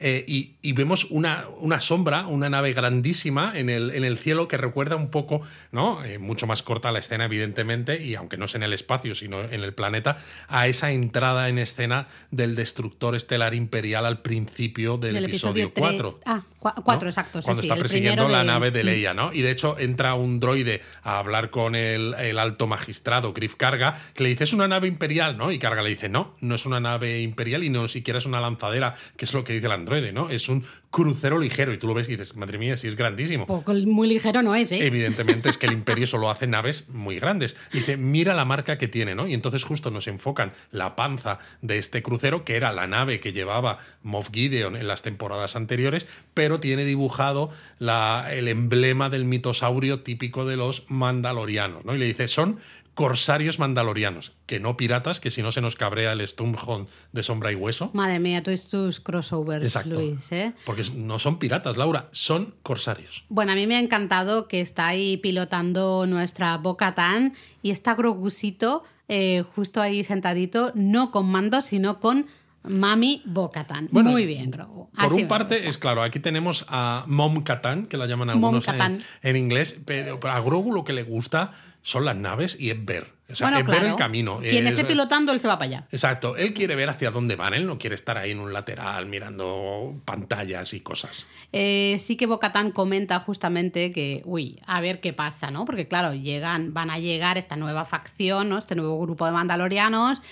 [0.00, 4.48] eh, y, y vemos una, una sombra, una nave grandísima en el, en el cielo
[4.48, 6.02] que recuerda un poco, ¿no?
[6.04, 9.40] Eh, mucho más corta la escena, evidentemente, y aunque no es en el espacio, sino
[9.42, 10.16] en el planeta,
[10.48, 15.74] a esa entrada en escena del destructor estelar imperial al principio del, Del episodio episodio
[15.74, 16.20] 4.
[16.20, 17.10] tre- Ah, cua- cuatro, ¿no?
[17.10, 17.40] exacto.
[17.42, 19.32] sí, Cuando sí, está persiguiendo la de- nave de Leia, ¿no?
[19.32, 23.96] Y de hecho entra un droide a hablar con el, el alto magistrado, Griff Carga,
[24.14, 25.52] que le dice, es una nave imperial, ¿no?
[25.52, 28.40] Y Carga le dice, no, no es una nave imperial y no siquiera es una
[28.40, 30.30] lanzadera, que es lo que dice el androide, ¿no?
[30.30, 31.72] Es un crucero ligero.
[31.72, 33.46] Y tú lo ves y dices, madre mía, sí es grandísimo.
[33.46, 34.86] Poco- muy ligero no es, ¿eh?
[34.86, 37.56] Evidentemente es que el imperio solo hace naves muy grandes.
[37.72, 39.26] Y dice, mira la marca que tiene, ¿no?
[39.26, 43.32] Y entonces justo nos enfocan la panza de este crucero, que era la nave que
[43.32, 50.00] llevaba Moff Gideon en las temporadas anteriores, pero tiene dibujado la- el emblema del mitosaurio
[50.00, 51.94] típico de los mandalorianos, ¿no?
[51.94, 52.58] Y le dice, son
[53.00, 57.50] corsarios mandalorianos, que no piratas, que si no se nos cabrea el Sturmhond de sombra
[57.50, 57.90] y hueso.
[57.94, 59.98] Madre mía, tú tus crossovers, Exacto.
[59.98, 60.30] Luis.
[60.30, 60.52] ¿eh?
[60.66, 63.24] Porque no son piratas, Laura, son corsarios.
[63.30, 67.32] Bueno, a mí me ha encantado que está ahí pilotando nuestra Boca Tan
[67.62, 72.26] y está Grogucito eh, justo ahí sentadito, no con mando, sino con
[72.62, 73.88] Mami Bocatan.
[73.90, 74.90] Bueno, Muy bien, Grogu.
[74.98, 79.02] Por un parte, es claro, aquí tenemos a Mom Katan, que la llaman algunos en,
[79.22, 83.18] en inglés, pero a Grogu lo que le gusta son las naves y es ver.
[83.30, 83.80] O sea, bueno, es claro.
[83.82, 84.38] ver el camino.
[84.40, 85.86] Quien Es- esté pilotando, él se va para allá.
[85.92, 89.06] Exacto, él quiere ver hacia dónde van, él no quiere estar ahí en un lateral
[89.06, 91.26] mirando pantallas y cosas.
[91.52, 95.64] Eh, sí que Bocatán comenta justamente que, uy, a ver qué pasa, ¿no?
[95.64, 98.58] Porque claro, llegan, van a llegar esta nueva facción, ¿no?
[98.58, 100.22] Este nuevo grupo de mandalorianos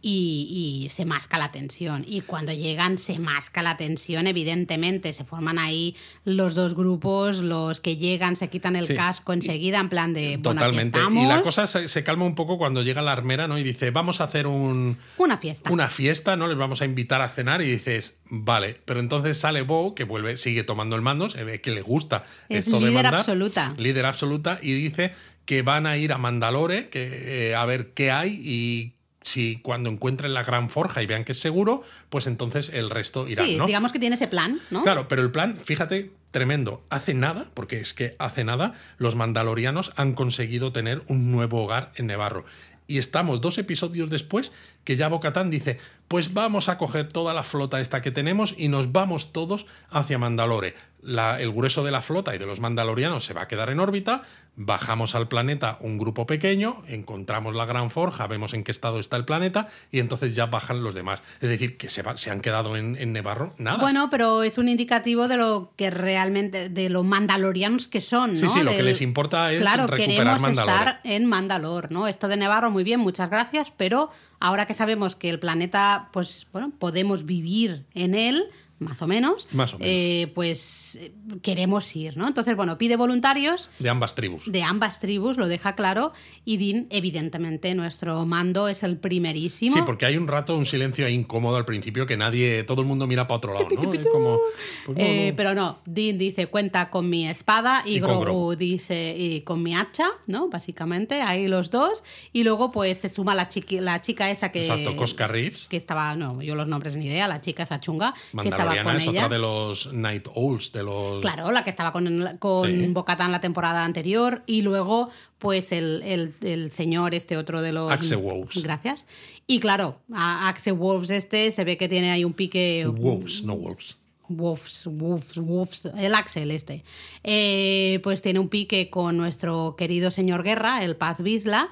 [0.00, 2.04] y, y se masca la tensión.
[2.06, 5.12] Y cuando llegan se masca la tensión, evidentemente.
[5.12, 8.94] Se forman ahí los dos grupos, los que llegan se quitan el Sí.
[8.94, 10.38] casco enseguida en plan de...
[10.42, 11.00] bueno, Totalmente.
[11.12, 13.58] Y la cosa se, se calma un poco cuando llega la armera, ¿no?
[13.58, 15.70] Y dice, vamos a hacer un, Una fiesta.
[15.72, 16.46] una fiesta, ¿no?
[16.48, 18.76] Les vamos a invitar a cenar y dices, vale.
[18.84, 22.24] Pero entonces sale Bo, que vuelve, sigue tomando el mando, se ve que le gusta
[22.48, 23.14] Es esto de líder mandar.
[23.16, 23.74] absoluta.
[23.78, 24.58] Líder absoluta.
[24.62, 25.12] Y dice
[25.44, 28.97] que van a ir a Mandalore, que, eh, a ver qué hay y
[29.28, 33.28] si cuando encuentren la gran forja y vean que es seguro, pues entonces el resto
[33.28, 33.66] irán, sí, ¿no?
[33.66, 34.82] digamos que tiene ese plan, ¿no?
[34.82, 36.82] Claro, pero el plan, fíjate, tremendo.
[36.90, 41.92] Hace nada, porque es que hace nada, los mandalorianos han conseguido tener un nuevo hogar
[41.96, 42.44] en Nevarro.
[42.86, 44.50] Y estamos dos episodios después
[44.88, 48.68] que ya Bocatán dice, pues vamos a coger toda la flota esta que tenemos y
[48.68, 50.72] nos vamos todos hacia Mandalore.
[51.02, 53.80] La- el grueso de la flota y de los mandalorianos se va a quedar en
[53.80, 54.22] órbita,
[54.56, 59.16] bajamos al planeta un grupo pequeño, encontramos la gran forja, vemos en qué estado está
[59.18, 61.20] el planeta y entonces ya bajan los demás.
[61.42, 63.76] Es decir, que se, va- se han quedado en, en Nevarro nada.
[63.76, 68.36] Bueno, pero es un indicativo de lo que realmente, de lo mandalorianos que son, ¿no?
[68.40, 70.78] Sí, sí, lo que les importa es claro, recuperar queremos Mandalore.
[70.78, 72.08] estar en Mandalor, ¿no?
[72.08, 76.46] Esto de Nevarro, muy bien, muchas gracias, pero ahora que sabemos que el planeta, pues,
[76.52, 78.44] bueno, podemos vivir en él,
[78.78, 79.92] más o menos, Más o menos.
[79.92, 81.12] eh, pues eh,
[81.42, 82.28] queremos ir, ¿no?
[82.28, 84.44] Entonces, bueno, pide voluntarios de ambas tribus.
[84.50, 86.12] de ambas tribus, lo deja claro,
[86.44, 89.74] y Dean, evidentemente, nuestro mando es el primerísimo.
[89.74, 93.06] Sí, porque hay un rato un silencio incómodo al principio que nadie, todo el mundo
[93.06, 93.92] mira para otro lado, ¿no?
[93.92, 94.38] Es como,
[94.86, 95.36] pues no, Eh, no.
[95.36, 98.56] Pero no, Dean dice cuenta con mi espada y, Y Grogu, Grogu.
[98.56, 100.48] dice y con mi hacha, ¿no?
[100.48, 102.04] Básicamente, ahí los dos.
[102.32, 104.60] Y luego pues se suma la, chiqui- la chica esa que...
[104.62, 108.14] Exacto, Cosca Reeves, Que estaba, no, yo los nombres ni idea, la chica esa chunga
[108.42, 109.24] que estaba Mandaloriana, con es ella.
[109.26, 111.20] otra de los Night Owls, de los...
[111.20, 112.86] Claro, la que estaba con, con Sí.
[112.88, 117.90] Bocatán la temporada anterior y luego pues el, el- el señor este otro de los...
[117.92, 118.62] Axe Wolves.
[118.62, 119.06] Gracias.
[119.46, 122.86] Y claro, a Axe Wolves este se ve que tiene ahí un pique...
[122.86, 123.96] Wolves, no Wolves.
[124.30, 126.84] Wolves, Wolves, Wolves, el Axel este.
[127.24, 131.70] Eh, pues tiene un pique con nuestro querido señor Guerra, el Paz Vizla.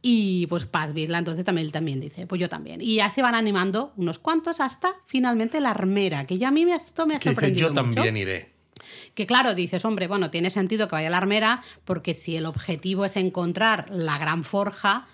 [0.00, 2.80] Y pues Paz Vizla entonces también, él también dice, pues yo también.
[2.80, 6.64] Y ya se van animando unos cuantos hasta finalmente la armera, que ya a mí
[6.64, 7.94] me, esto me ha sorprendido yo mucho.
[7.94, 8.52] también iré.
[9.14, 12.46] Que claro, dices, hombre, bueno, tiene sentido que vaya a la armera, porque si el
[12.46, 15.08] objetivo es encontrar la gran forja,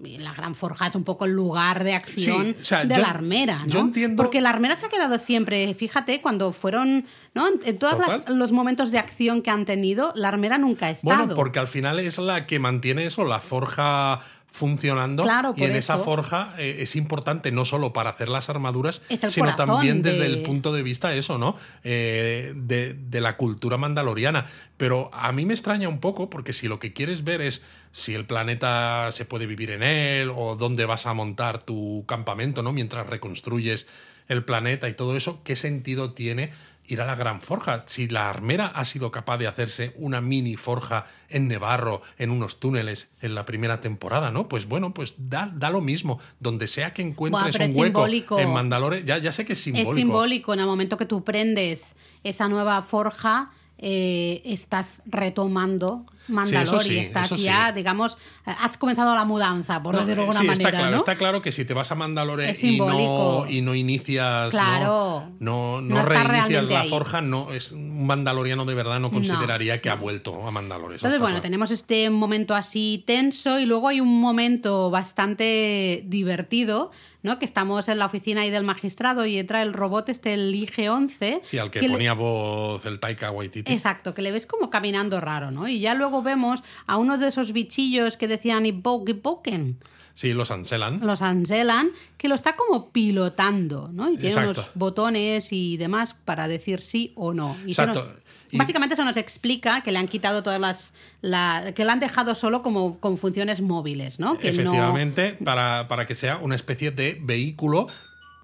[0.00, 3.00] la gran forja es un poco el lugar de acción Sí, o sea, de yo-
[3.02, 3.72] la armera, ¿no?
[3.72, 7.46] yo entiendo- Porque la armera se ha quedado siempre, fíjate, cuando fueron, ¿no?
[7.64, 11.16] En- todos los momentos de acción que han tenido, la armera nunca ha estado.
[11.16, 15.72] Bueno, porque al final es la que mantiene eso, la forja funcionando Claro, y en
[15.76, 20.26] esa forja eh, es importante no solo para hacer las armaduras, sino también desde de-
[20.26, 21.54] el punto de vista eso, ¿no?
[21.84, 24.46] Eh, de, de la cultura mandaloriana.
[24.76, 27.62] Pero a mí me extraña un poco porque si lo que quieres ver es
[27.98, 32.62] si el planeta se puede vivir en él o dónde vas a montar tu campamento,
[32.62, 32.72] ¿no?
[32.72, 33.88] Mientras reconstruyes
[34.28, 36.50] el planeta y todo eso, ¿qué sentido tiene
[36.86, 37.80] ir a la gran forja?
[37.86, 42.60] Si la armera ha sido capaz de hacerse una mini forja en Nevarro, en unos
[42.60, 44.46] túneles en la primera temporada, ¿no?
[44.46, 46.20] Pues bueno, pues da, da lo mismo.
[46.38, 48.38] Donde sea que encuentres un es hueco simbólico.
[48.38, 49.90] en Mandalore, ya, ya sé que es simbólico.
[49.90, 56.62] Es simbólico, en el momento que tú prendes esa nueva forja, eh, estás retomando Mandalore
[56.64, 57.36] eso sí, y estás sí.
[57.38, 60.70] ya, digamos, has comenzado la mudanza, por No, decirlo de eh, alguna sí, manera, está
[60.78, 60.96] claro, ¿no?
[60.98, 65.24] está claro que si te vas a Mandalore y no, y no inicias, Claro.
[65.40, 66.90] no, no, no No está reinicias la ahí.
[66.90, 70.94] forja, no es un mandaloriano de verdad no consideraría que ha vuelto a Mandalore.
[70.96, 71.42] Entonces, bueno, claro.
[71.42, 76.90] tenemos este momento así tenso y luego hay un momento bastante divertido,
[77.22, 77.38] ¿no?
[77.38, 81.40] Que estamos en la oficina ahí del magistrado y entra el robot este, el IG-11.
[81.42, 83.72] Sí, al que, ponía voz el Taika Waititi.
[83.72, 85.66] Exacto, que le ves como caminando raro, ¿no?
[85.68, 89.78] Y ya luego vemos a uno de esos bichillos que decían Ipoke Ipoken.
[90.14, 90.98] Sí, los Anselan.
[91.06, 94.10] Los Anselan, que lo está como pilotando, ¿no?
[94.10, 94.60] Y tiene Exacto.
[94.62, 97.56] unos botones y demás para decir sí o no.
[97.64, 98.02] Y Exacto.
[98.04, 98.14] nos-
[98.50, 100.92] Y- Básicamente eso nos explica que le han quitado todas las...
[101.20, 104.38] la- que le han dejado solo como con funciones móviles, ¿no?
[104.38, 107.88] Que no- Efectivamente, para, para que sea una especie de vehículo.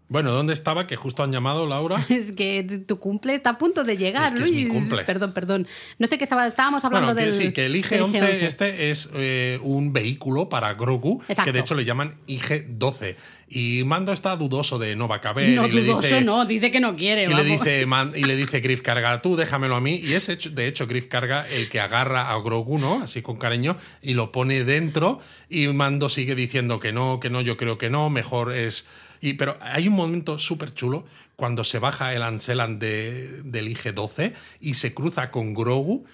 [0.06, 0.86] Bueno, ¿dónde estaba?
[0.86, 2.04] Que justo han llamado, Laura.
[2.10, 4.44] Es que tu cumple está a punto de llegar, Es que ¿no?
[4.44, 5.02] es mi Y- cumple.
[5.04, 5.66] Perdón, perdón.
[5.98, 7.32] No sé qué estaba, estábamos hablando Bueno, que del.
[7.46, 11.44] sí, que el del IG-11 este es eh, un vehículo para Grogu, Exacto.
[11.44, 13.16] que de hecho le llaman IG-12.
[13.48, 15.48] Y Mando está dudoso de no va a caber.
[15.50, 17.24] No, y le dudoso dice, no, dice que no quiere.
[17.24, 19.96] Y le, dice, Man- y le dice Griff Carga, tú déjamelo a mí.
[19.96, 23.02] Y es hecho, de hecho Griff Carga el que agarra a Grogu, ¿no?
[23.02, 25.20] Así con cariño, y lo pone dentro.
[25.48, 28.84] Y Mando sigue diciendo que no, que no, yo creo que no, mejor es.
[29.20, 31.04] Y, pero hay un momento súper chulo
[31.36, 36.04] cuando se baja el Anselan de, del IG-12 y se cruza con Grogu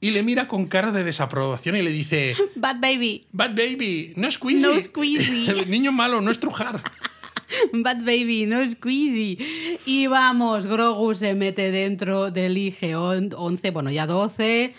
[0.00, 2.36] y le mira con cara de desaprobación y le dice.
[2.54, 3.26] Bad Baby.
[3.32, 4.62] Bad baby, no squeezy.
[4.62, 5.64] No squeezy.
[5.68, 6.80] Niño malo, no estrujar.
[7.72, 9.38] Bad Baby, no squeezy.
[9.86, 14.74] Y vamos, Grogu se mete dentro del IG-11, bueno, ya 12.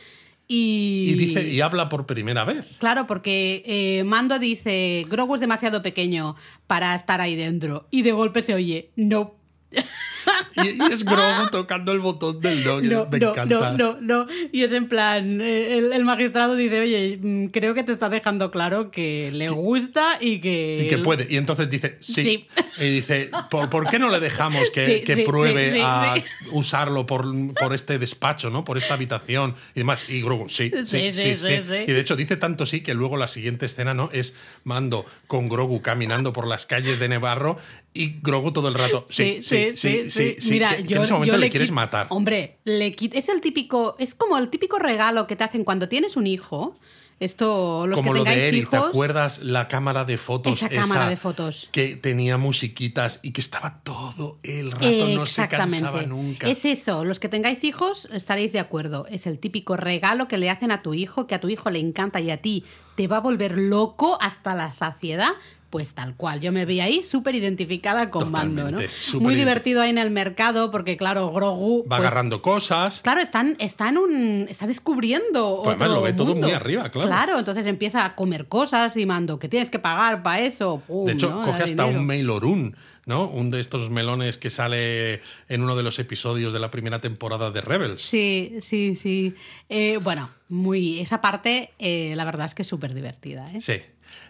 [0.51, 2.65] Y, Y dice, y habla por primera vez.
[2.79, 6.35] Claro, porque eh, Mando dice, Grogu es demasiado pequeño
[6.65, 7.87] para estar ahí dentro.
[7.91, 9.35] Y de golpe se oye, no.
[10.63, 13.71] Y, y es Grogu tocando el botón del que No, me no, encanta.
[13.71, 14.27] no, no, no.
[14.51, 18.09] Y es en plan, eh, el, el magistrado dice, oye, mm, creo que te está
[18.09, 20.83] dejando claro que le gusta y que...
[20.85, 21.27] Y que puede.
[21.29, 22.23] Y entonces dice, sí.
[22.23, 22.47] Sí.
[22.79, 26.15] Y dice, ¿por, por qué no le dejamos que, Sí, que sí, pruebe a
[26.51, 28.65] usarlo por, por este despacho, ¿no?
[28.65, 30.09] Por esta habitación y demás?
[30.09, 31.83] Y Grogu, sí, sí, sí, Sí, sí, sí, sí, sí.
[31.87, 34.09] Y de hecho dice tanto sí que luego la siguiente escena, ¿no?
[34.11, 37.57] Es Mando con Grogu caminando por las calles de Nevarro
[37.93, 40.51] y Grogu todo el rato, sí, sí, sí, sí, sí.
[40.51, 42.07] Mira, yo, en ese momento yo le, le quieres matar.
[42.09, 46.15] Hombre, le es el típico, es como el típico regalo que te hacen cuando tienes
[46.15, 46.77] un hijo.
[47.19, 48.89] Esto, los Como que lo de Eric, ¿te hijos.
[48.89, 50.53] acuerdas la cámara de fotos?
[50.53, 51.67] Esa cámara de fotos.
[51.73, 56.47] Que tenía musiquitas y que estaba todo el rato, no se cansaba nunca.
[56.47, 59.05] Es eso, los que tengáis hijos estaréis de acuerdo.
[59.09, 61.79] Es el típico regalo que le hacen a tu hijo, que a tu hijo le
[61.79, 62.63] encanta y a ti
[62.95, 65.31] te va a volver loco hasta la saciedad.
[65.69, 68.79] Pues tal cual, yo me vi ahí súper identificada con Mando, ¿no?
[69.19, 71.83] Muy divertido ahí en el mercado, porque claro, Grogu.
[71.83, 73.01] Va pues, agarrando cosas.
[73.01, 74.47] Claro, están, está en un.
[74.49, 75.61] está descubriendo.
[75.63, 77.07] Pues además lo ve todo muy arriba, claro.
[77.07, 80.81] Claro, entonces empieza a comer cosas y mando que tienes que pagar para eso.
[80.87, 81.43] pum, De hecho, ¿no?
[81.43, 81.99] coge hasta dinero.
[81.99, 83.27] un mailorun, ¿no?
[83.27, 87.51] Un de estos melones que sale en uno de los episodios de la primera temporada
[87.51, 88.01] de Rebels.
[88.01, 89.35] Sí, sí, sí.
[89.69, 90.99] Eh, bueno, muy.
[90.99, 93.47] Esa parte, eh, la verdad es que es súper divertida.
[93.53, 93.61] ¿eh?
[93.61, 93.81] Sí.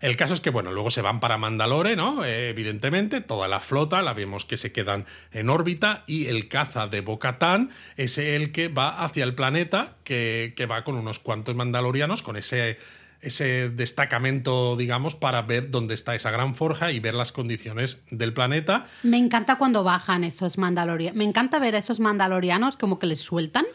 [0.02, 2.24] El caso es que, bueno, luego se van para Mandalore, ¿no?
[2.24, 6.88] Eh, evidentemente, toda la flota, la vemos que se quedan en órbita y el caza
[6.88, 11.56] de Bo-Katan es el que va hacia el planeta, que, que va con unos cuantos
[11.56, 12.78] mandalorianos, con ese,
[13.22, 18.34] ese destacamento, digamos, para ver dónde está esa gran forja y ver las condiciones del
[18.34, 18.86] planeta.
[19.04, 21.18] Me encanta cuando bajan esos mandalorianos.
[21.18, 23.66] Me encanta ver a esos mandalorianos como que les sueltan.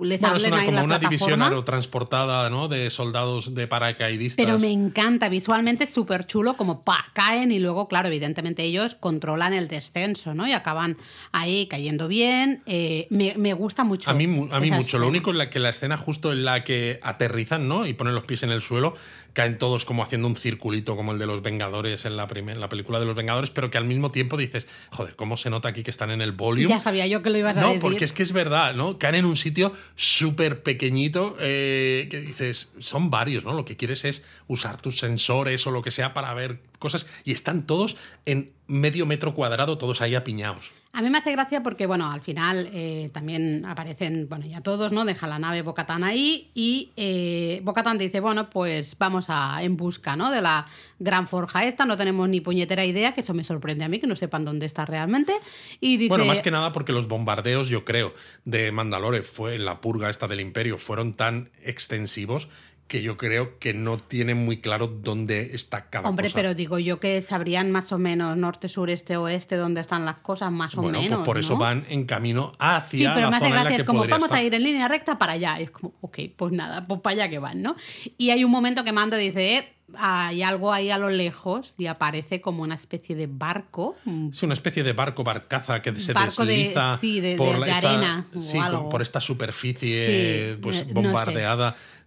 [0.00, 2.68] Les Bueno, es una, ahí como la una división aerotransportada, ¿no?
[2.68, 4.44] De soldados de paracaidistas.
[4.44, 8.94] Pero me encanta, visualmente es súper chulo, como pa, caen y luego, claro, evidentemente ellos
[8.94, 10.46] controlan el descenso, ¿no?
[10.46, 10.96] Y acaban
[11.32, 12.62] ahí cayendo bien.
[12.66, 14.10] Eh, me, me gusta mucho.
[14.10, 14.98] A mí, a mí mucho.
[14.98, 17.86] Lo único es la que la escena justo en la que aterrizan, ¿no?
[17.86, 18.94] Y ponen los pies en el suelo,
[19.32, 22.60] caen todos como haciendo un circulito como el de los Vengadores en la, primer- en
[22.60, 25.68] la película de los Vengadores, pero que al mismo tiempo dices, joder, ¿cómo se nota
[25.68, 26.68] aquí que están en el volume?
[26.68, 27.80] Ya sabía yo que lo ibas a No, decir.
[27.80, 28.98] porque es que es verdad, ¿no?
[28.98, 33.52] Caen en un sitio súper pequeñito eh, que dices, son varios, ¿no?
[33.54, 37.32] Lo que quieres es usar tus sensores o lo que sea para ver cosas y
[37.32, 40.70] están todos en medio metro cuadrado, todos ahí apiñados.
[40.92, 44.90] A mí me hace gracia porque, bueno, al final eh, también aparecen, bueno, ya todos,
[44.90, 45.04] ¿no?
[45.04, 50.16] Deja la nave Bocatán ahí y eh, Bocatán dice, bueno, pues vamos a en busca,
[50.16, 50.30] ¿no?
[50.30, 50.66] De la
[50.98, 54.06] gran forja esta, no tenemos ni puñetera idea, que eso me sorprende a mí, que
[54.06, 55.34] no sepan dónde está realmente.
[55.80, 59.80] Y Bueno, más que nada porque los bombardeos, yo creo, de Mandalore fue en la
[59.80, 62.48] purga esta del Imperio, fueron tan extensivos
[62.88, 66.34] que yo creo que no tienen muy claro dónde está cada Hombre, cosa.
[66.36, 70.16] pero digo yo que sabrían más o menos norte, sur, este, oeste, dónde están las
[70.16, 71.18] cosas, más o bueno, menos.
[71.18, 73.84] pues por eso van en camino hacia Sí, pero la me hace zona gracia, es
[73.84, 74.38] como vamos estar.
[74.38, 75.60] a ir en línea recta para allá.
[75.60, 77.76] Es como, ok, pues nada, pues para allá que van, ¿no?
[78.16, 81.86] Y hay un momento que Mando dice, eh, hay algo ahí a lo lejos y
[81.86, 83.96] aparece como una especie de barco.
[84.32, 87.54] Sí, una especie de barco barcaza que se Barco de- desliza sí, de- de- por,
[87.54, 88.88] de la- esta, arena sí, algo.
[88.88, 91.12] por esta superficie Sí, pues, no sé.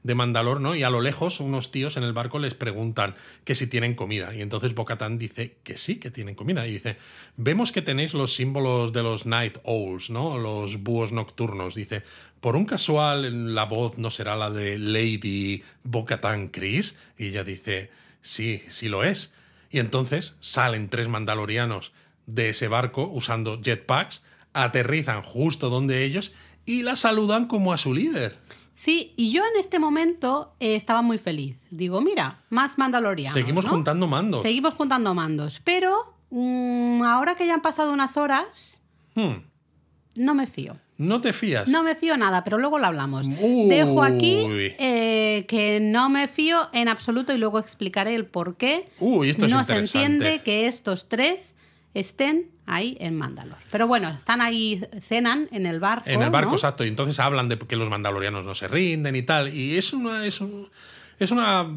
[0.03, 0.75] De Mandalor, ¿no?
[0.75, 4.33] Y a lo lejos unos tíos en el barco les preguntan que si tienen comida.
[4.33, 6.67] Y entonces Bocatán dice que sí, que tienen comida.
[6.67, 6.97] Y dice,
[7.37, 10.37] vemos que tenéis los símbolos de los Night Owls, ¿no?
[10.37, 11.75] Los búhos nocturnos.
[11.75, 12.03] Dice,
[12.39, 16.95] por un casual la voz no será la de Lady Bocatán Chris.
[17.17, 19.31] Y ella dice, sí, sí lo es.
[19.69, 21.93] Y entonces salen tres mandalorianos
[22.25, 24.23] de ese barco usando jetpacks,
[24.53, 26.33] aterrizan justo donde ellos
[26.65, 28.37] y la saludan como a su líder.
[28.75, 31.57] Sí, y yo en este momento eh, estaba muy feliz.
[31.69, 33.33] Digo, mira, más mandalorianos.
[33.33, 33.71] Seguimos ¿no?
[33.71, 34.41] juntando mandos.
[34.41, 35.61] Seguimos juntando mandos.
[35.63, 38.81] Pero mm, ahora que ya han pasado unas horas,
[39.15, 39.43] Hmm,
[40.15, 40.77] no me fío.
[40.97, 41.67] ¿No te fías?
[41.67, 43.27] No me fío nada, pero luego lo hablamos.
[43.39, 43.69] Uy.
[43.69, 48.87] Dejo aquí eh, que no me fío en absoluto y luego explicaré el por qué
[48.99, 51.55] Uy, esto es no se entiende que estos tres
[51.93, 53.57] estén ahí en Mandalor.
[53.71, 56.09] Pero bueno, están ahí, cenan en el barco.
[56.09, 56.55] En el barco, ¿no?
[56.55, 56.85] exacto.
[56.85, 59.53] Y entonces hablan de que los mandalorianos no se rinden y tal.
[59.53, 60.69] Y es una, es un-
[61.19, 61.67] es una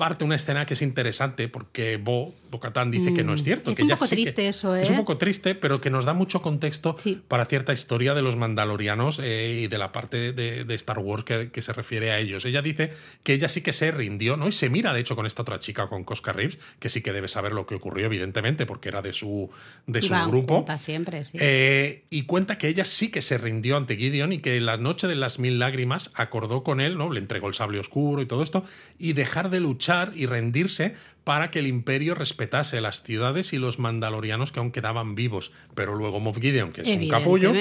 [0.00, 3.70] parte, una escena que es interesante porque Bo, Bo-Katan dice que no es cierto.
[3.70, 4.92] Mm, es que un poco triste eso, Es ¿eh?
[4.92, 7.20] un poco triste, pero que nos da mucho contexto Sí.
[7.28, 11.24] para cierta historia de los mandalorianos eh, y de la parte de, de Star Wars
[11.24, 12.44] que, que se refiere a ellos.
[12.44, 12.92] Ella dice
[13.22, 14.48] que ella sí que se rindió, ¿no?
[14.48, 17.12] Y se mira, de hecho, con esta otra chica, con Cosca Reeves, que sí que
[17.12, 19.50] debe saber lo que ocurrió, evidentemente, porque era de su,
[19.86, 20.64] de su grupo.
[20.78, 21.36] siempre, sí.
[21.40, 24.76] Eh, y cuenta que ella sí que se rindió ante Gideon y que en la
[24.78, 27.10] noche de las mil lágrimas acordó con él, ¿no?
[27.12, 28.64] Le entregó el sable oscuro y todo esto,
[28.98, 33.78] y dejar de luchar y rendirse para que el imperio respetase las ciudades y los
[33.78, 35.52] mandalorianos que aún quedaban vivos.
[35.74, 37.52] Pero luego Moff Gideon, que es un capullo,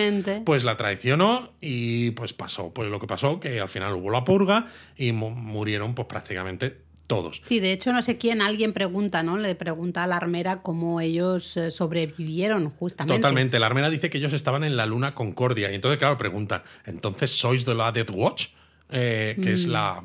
[0.46, 4.24] pues la traicionó y pues pasó pues lo que pasó, que al final hubo la
[4.24, 4.66] purga
[4.96, 6.78] y mu- murieron pues prácticamente
[7.08, 7.42] todos.
[7.48, 9.38] Sí, de hecho, no sé quién, alguien pregunta, ¿no?
[9.38, 13.16] Le pregunta a la armera cómo ellos eh, sobrevivieron, justamente.
[13.16, 13.58] Totalmente.
[13.60, 15.72] La armera dice que ellos estaban en la luna Concordia.
[15.72, 18.48] Y entonces, claro, preguntan, ¿entonces sois de la Death Watch?
[18.92, 20.04] Eh, que es la,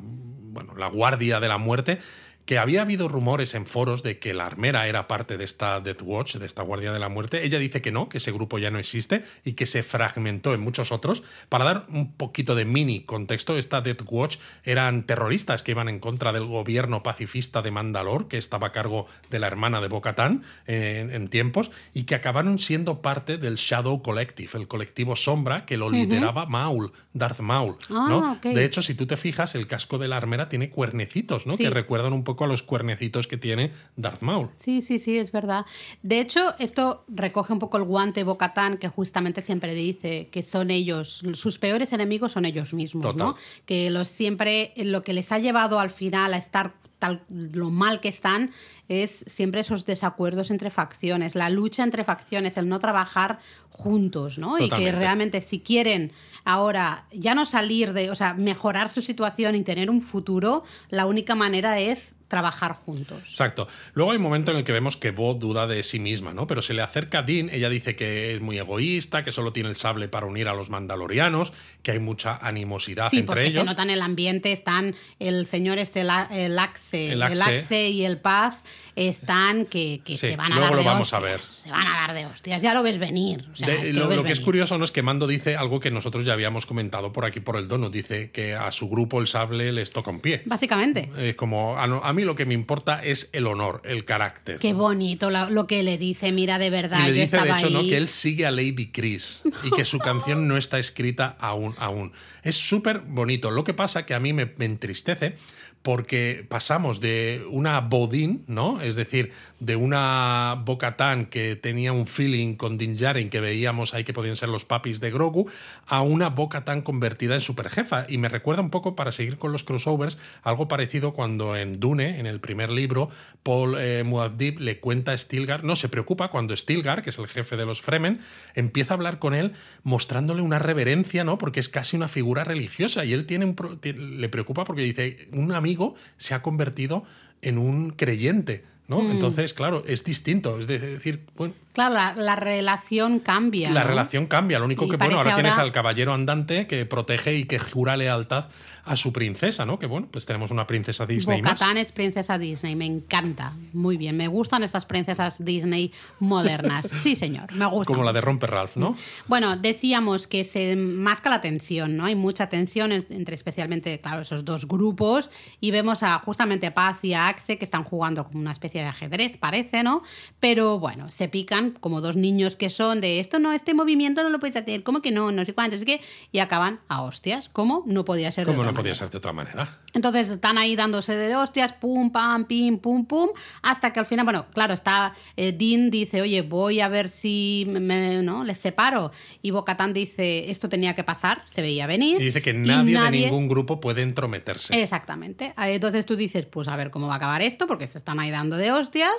[0.54, 1.98] bueno, la guardia de la muerte.
[2.44, 6.02] Que había habido rumores en foros de que la armera era parte de esta Death
[6.02, 7.44] Watch, de esta Guardia de la Muerte.
[7.44, 10.60] Ella dice que no, que ese grupo ya no existe y que se fragmentó en
[10.60, 11.22] muchos otros.
[11.48, 16.00] Para dar un poquito de mini contexto, esta Death Watch eran terroristas que iban en
[16.00, 20.42] contra del gobierno pacifista de Mandalor, que estaba a cargo de la hermana de Bo-Katan
[20.66, 25.76] en, en tiempos, y que acabaron siendo parte del Shadow Collective, el colectivo Sombra, que
[25.76, 27.76] lo lideraba Maul, Darth Maul.
[27.90, 28.32] Ah, ¿no?
[28.32, 28.42] ok.
[28.46, 31.56] De hecho, si tú te fijas, el casco de la armera tiene cuernecitos, ¿no?
[31.56, 31.64] Sí.
[31.64, 34.50] Que recuerdan un poco a los cuernecitos que tiene Darth Maul.
[34.60, 35.64] Sí, sí, sí, es verdad.
[36.02, 40.70] De hecho, esto recoge un poco el guante Bocatán, que justamente siempre dice que son
[40.70, 43.18] ellos, sus peores enemigos son ellos mismos, Total.
[43.28, 43.36] ¿no?
[43.64, 48.00] Que los siempre, lo que les ha llevado al final a estar tal lo mal
[48.00, 48.50] que están
[48.88, 53.38] es siempre esos desacuerdos entre facciones, la lucha entre facciones, el no trabajar
[53.70, 54.58] juntos, ¿no?
[54.58, 56.12] Y que realmente si quieren
[56.44, 61.06] ahora ya no salir de, o sea, mejorar su situación y tener un futuro, la
[61.06, 63.18] única manera es trabajar juntos.
[63.28, 63.68] Exacto.
[63.92, 66.48] Luego hay un momento en el que vemos que Bo duda de sí misma, ¿no?
[66.48, 69.68] Pero se le acerca a Dean, ella dice que es muy egoísta, que solo tiene
[69.68, 71.52] el sable para unir a los mandalorianos,
[71.84, 73.60] que hay mucha animosidad Sí, entre porque ellos.
[73.62, 77.42] se nota en el ambiente, están el señor este, el Axe, El el Axe.
[77.58, 78.64] Axe, y el Paz,
[78.96, 81.42] están que, que Sí, se van a luego dar lo de vamos a hostias, ver.
[81.44, 83.44] Se van a dar de hostias, ya lo ves venir.
[83.52, 85.56] o sea, De- es que lo, lo que es curioso no es que Mando dice
[85.56, 87.92] algo que nosotros ya habíamos comentado por aquí por el donut.
[87.92, 90.42] Dice que a su grupo el sable les toca un pie.
[90.46, 91.10] Básicamente.
[91.18, 94.58] Es como, a, a mí lo que me importa es el honor, el carácter.
[94.58, 97.70] Qué bonito lo que le dice, mira, de verdad, Y le yo dice, de hecho,
[97.70, 97.80] ¿no?
[97.82, 101.74] que él sigue a Lady Chris y que su canción no está escrita aún.
[101.78, 102.12] aún.
[102.42, 103.50] Es súper bonito.
[103.50, 105.36] Lo que pasa que a mí me, me entristece
[105.84, 108.80] porque pasamos de una Bodin, ¿no?
[108.80, 114.02] Es decir, de una Bocatán que tenía un feeling con Din Djarin que veíamos ahí
[114.02, 115.46] que podían ser los papis de Grogu,
[115.86, 118.06] a una Bocatán convertida en superjefa.
[118.08, 122.18] Y me recuerda un poco, para seguir con los crossovers, algo parecido cuando en Dune,
[122.18, 123.10] en el primer libro,
[123.42, 127.26] Paul eh, Muad'Dib le cuenta a Stilgar, no se preocupa cuando Stilgar, que es el
[127.26, 128.20] jefe de los Fremen,
[128.54, 131.36] empieza a hablar con él mostrándole una reverencia, ¿no?
[131.36, 135.52] Porque es casi una figura religiosa y él tiene un le preocupa porque dice, un
[135.52, 135.73] amigo
[136.16, 137.04] se ha convertido
[137.42, 139.00] en un creyente, ¿no?
[139.00, 139.10] Mm.
[139.12, 143.70] Entonces, claro, es distinto, es decir, bueno, Claro, la, la relación cambia.
[143.70, 143.88] la ¿no?
[143.88, 144.58] relación cambia.
[144.58, 147.96] Lo único Y que, bueno, ahora tienes al caballero andante que protege y que jura
[147.96, 148.46] lealtad
[148.86, 149.78] a su princesa, ¿no?
[149.78, 151.52] Que bueno, pues tenemos una princesa Disney más.
[151.54, 153.54] Bocatán es princesa Disney, me encanta.
[153.72, 156.92] Muy bien, me gustan estas princesas Disney modernas.
[157.04, 157.92] Sí, señor, me gusta.
[157.92, 158.96] Como la de Romper Ralph, ¿no?
[159.26, 162.04] Bueno, decíamos que se masca la tensión, ¿no?
[162.06, 165.28] Hay mucha tensión en- entre especialmente, claro, esos dos grupos
[165.60, 168.88] y vemos a justamente Paz y a Axe que están jugando como una especie de
[168.88, 170.02] ajedrez, parece, ¿no?
[170.40, 174.28] Pero bueno, se pican como dos niños que son de esto no, este movimiento no
[174.30, 175.32] lo puedes hacer, ¿cómo que no?
[175.32, 176.00] No sé cuánto, que
[176.32, 177.82] y acaban a hostias, ¿cómo?
[177.86, 178.98] No podía ser de Como otra no podía manera.
[179.06, 179.78] ser de otra manera.
[179.92, 183.28] Entonces están ahí dándose de hostias, pum, pam, pim, pum, pum,
[183.62, 187.66] hasta que al final, bueno, claro, está eh, Dean dice, oye, voy a ver si
[187.68, 188.44] me, ¿no?
[188.44, 189.12] les separo.
[189.42, 192.20] Y Bocatán dice, esto tenía que pasar, se veía venir.
[192.20, 194.80] Y dice que nadie, de ningún grupo puede entrometerse.
[194.82, 195.52] Exactamente.
[195.56, 198.20] Ah, Entonces tú dices, pues a ver cómo va a acabar esto, porque se están
[198.20, 199.12] ahí dando de hostias.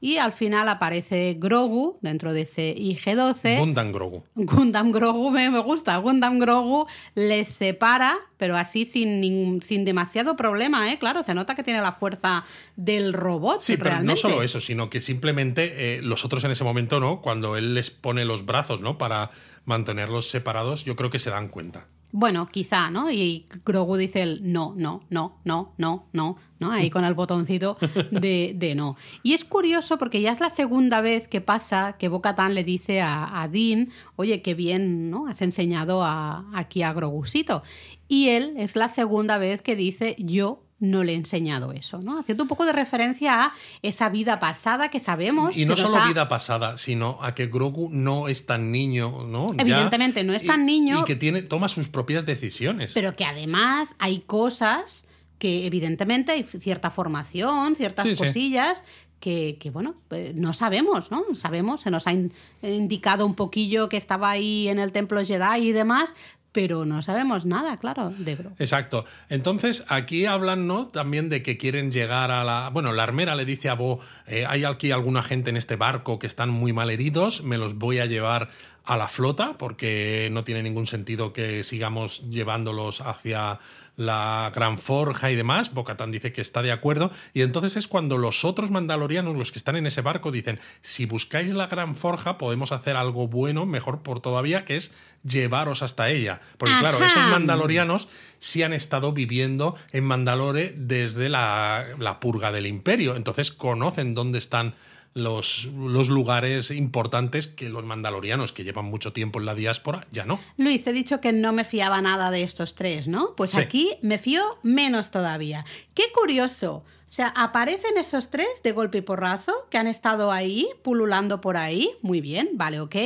[0.00, 3.58] Y al final aparece Grogu dentro de ese IG-12.
[3.58, 4.22] Gundam Grogu.
[4.34, 5.96] Gundam Grogu me, me gusta.
[5.96, 10.98] Gundam Grogu les separa, pero así sin, ningún- sin demasiado problema, ¿eh?
[10.98, 12.44] Claro, se nota que tiene la fuerza
[12.76, 14.22] del robot Sí, pero realmente.
[14.22, 17.20] no solo eso, sino que simplemente eh, los otros en ese momento, ¿no?
[17.20, 18.98] Cuando él les pone los brazos, ¿no?
[18.98, 19.30] Para
[19.64, 21.88] mantenerlos separados, yo creo que se dan cuenta.
[22.10, 23.10] Bueno, quizá, ¿no?
[23.10, 26.70] Y Grogu dice el no, no, no, no, no, no, ¿no?
[26.72, 27.76] Ahí con el botoncito
[28.10, 28.96] de, de no.
[29.22, 33.00] Y es curioso porque ya es la segunda vez que pasa que Bo-Katan le dice
[33.00, 35.26] a, a Dean, oye, qué bien, ¿no?
[35.28, 37.62] Has enseñado a, aquí a Grogusito.
[38.08, 42.20] Y él es la segunda vez que dice, yo no le he enseñado eso, ¿no?
[42.20, 43.52] Haciendo un poco de referencia a
[43.82, 45.56] esa vida pasada que sabemos.
[45.56, 49.48] Y no solo ha- vida pasada, sino a que Grogu no es tan niño, ¿no?
[49.54, 51.00] Ya- Evidentemente, no es tan y- niño.
[51.00, 52.92] Y que tiene, toma sus propias decisiones.
[52.94, 55.06] Pero que además hay cosas
[55.38, 58.24] que evidentemente hay cierta formación, ciertas Sí, sí.
[58.24, 58.84] cosillas
[59.20, 61.24] que, que, bueno, eh, no sabemos, ¿no?
[61.34, 62.32] Sabemos, se nos ha in-
[62.62, 66.14] indicado un poquillo que estaba ahí en el templo Jedi y demás,
[66.52, 68.56] pero no sabemos nada, claro, de Grogu.
[68.58, 69.04] Exacto.
[69.28, 70.88] Entonces, aquí hablan, ¿no?
[70.88, 72.70] También de que quieren llegar a la.
[72.72, 76.18] Bueno, la armera le dice a Bo: eh, hay aquí alguna gente en este barco
[76.18, 78.48] que están muy mal heridos, me los voy a llevar
[78.84, 83.58] a la flota, porque no tiene ningún sentido que sigamos llevándolos hacia
[83.98, 85.74] la Gran Forja y demás.
[85.74, 87.10] Bocatán dice que está de acuerdo.
[87.34, 91.04] Y entonces es cuando los otros mandalorianos, los que están en ese barco, dicen: si
[91.04, 94.92] buscáis la Gran Forja, podemos hacer algo bueno, mejor por todavía, que es
[95.24, 96.40] llevaros hasta ella.
[96.56, 102.66] Porque, claro, esos mandalorianos sí han estado viviendo en Mandalore desde la, la purga del
[102.66, 103.16] imperio.
[103.16, 104.74] Entonces conocen dónde están
[105.14, 110.24] los, los lugares importantes que los mandalorianos que llevan mucho tiempo en la diáspora ya
[110.24, 110.38] no.
[110.56, 113.34] Luis, te he dicho que no me fiaba nada de estos tres, ¿no?
[113.36, 113.60] Pues Sí.
[113.60, 115.64] aquí me fío menos todavía.
[115.94, 116.84] Qué curioso.
[117.08, 121.56] O sea, aparecen esos tres de golpe y porrazo que han estado ahí, pululando por
[121.56, 121.90] ahí.
[122.02, 122.96] Muy bien, vale, ok.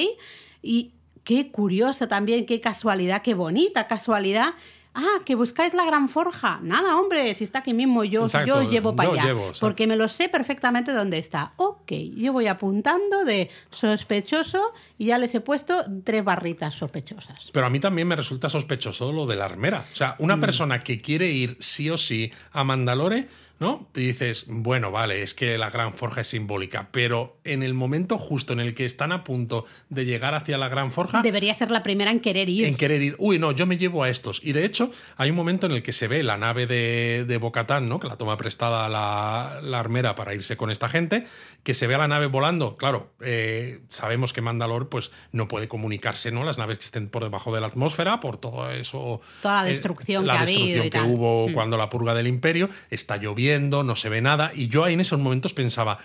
[0.61, 0.93] Y
[1.25, 4.55] qué curioso también, qué casualidad, qué bonita casualidad.
[4.95, 6.61] Ah, que buscáis la gran forja.
[6.63, 9.25] Nada, hombre, si está aquí mismo, yo, Exacto, yo llevo para allá.
[9.25, 11.55] llevo, porque me lo sé perfectamente dónde está.
[11.57, 17.51] Ok, yo voy apuntando de sospechoso y ya les he puesto tres barritas sospechosas.
[17.53, 19.85] Pero a mí también me resulta sospechoso lo de la armera.
[19.93, 23.29] O sea, una persona que quiere ir sí o sí a Mandalore,
[23.63, 23.89] ¿no?
[23.95, 28.19] Y dices, bueno, vale, es que la gran forja es simbólica, pero en el momento
[28.19, 31.71] justo en el que están a punto de llegar hacia la gran forja, Debería ser
[31.71, 32.67] la primera en querer ir.
[32.67, 34.41] en querer ir, uy, no, yo me llevo a estos.
[34.45, 37.37] Y de hecho, hay un momento en el que se ve la nave de, de
[37.39, 38.01] Bocatán, ¿no?
[38.01, 41.25] Que la toma prestada la, la armera para irse con esta gente,
[41.63, 42.77] que se ve a la nave volando.
[42.77, 46.43] Claro, eh, sabemos que Mandalor, pues, no puede comunicarse, ¿no?
[46.43, 49.21] Las naves que estén por debajo de la atmósfera, por todo eso.
[49.41, 51.09] Toda la eh, destrucción la que ha habido destrucción y que tal.
[51.09, 51.13] Mm.
[51.13, 54.53] hubo cuando la purga del imperio, está lloviendo, no se ve nada.
[54.55, 55.99] Y yo ahí en esos momentos pensaba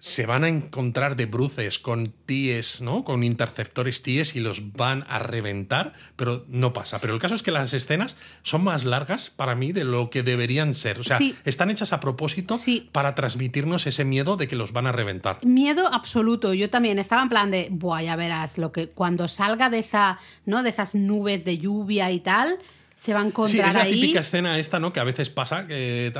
[0.00, 3.04] se van a encontrar de bruces con TIES, ¿no?
[3.04, 7.00] Con interceptores TIES y los van a reventar, pero no pasa.
[7.00, 10.22] Pero el caso es que las escenas son más largas para mí de lo que
[10.22, 10.98] deberían ser.
[11.00, 11.34] O sea, Sí.
[11.46, 12.90] están hechas a propósito Sí.
[12.92, 15.38] para transmitirnos ese miedo de que los van a reventar.
[15.46, 16.52] Miedo absoluto.
[16.52, 20.18] Yo también estaba en plan de, buah, ya verás, lo que cuando salga de esa,
[20.44, 20.62] ¿no?
[20.62, 22.58] De esas nubes de lluvia y tal,
[22.96, 23.94] se va a Sí, encontrar es la ahí.
[24.00, 24.92] típica escena esta, ¿no?
[24.92, 26.12] Que a veces pasa, que,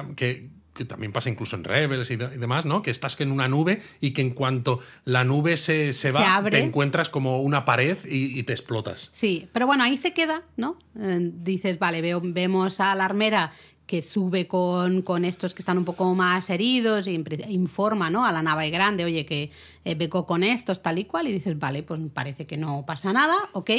[0.75, 2.83] que también pasa incluso en Rebels y, de- y demás, ¿no?
[2.83, 6.59] Que estás en una nube y que en cuanto la nube se, se va, abre.
[6.59, 9.09] te encuentras como una pared y, y te explotas.
[9.13, 10.77] Sí, pero bueno, ahí se queda, ¿no?
[11.01, 13.53] Eh, dices, vale, veo- vemos a la armera
[13.87, 18.25] que sube con, con estos que están un poco más heridos impre- informa ¿no?
[18.25, 19.51] a la nave grande, oye, que
[19.85, 23.13] eh, vengo con estos tal y cual, y dices, vale, pues parece que no pasa
[23.13, 23.71] nada, ok,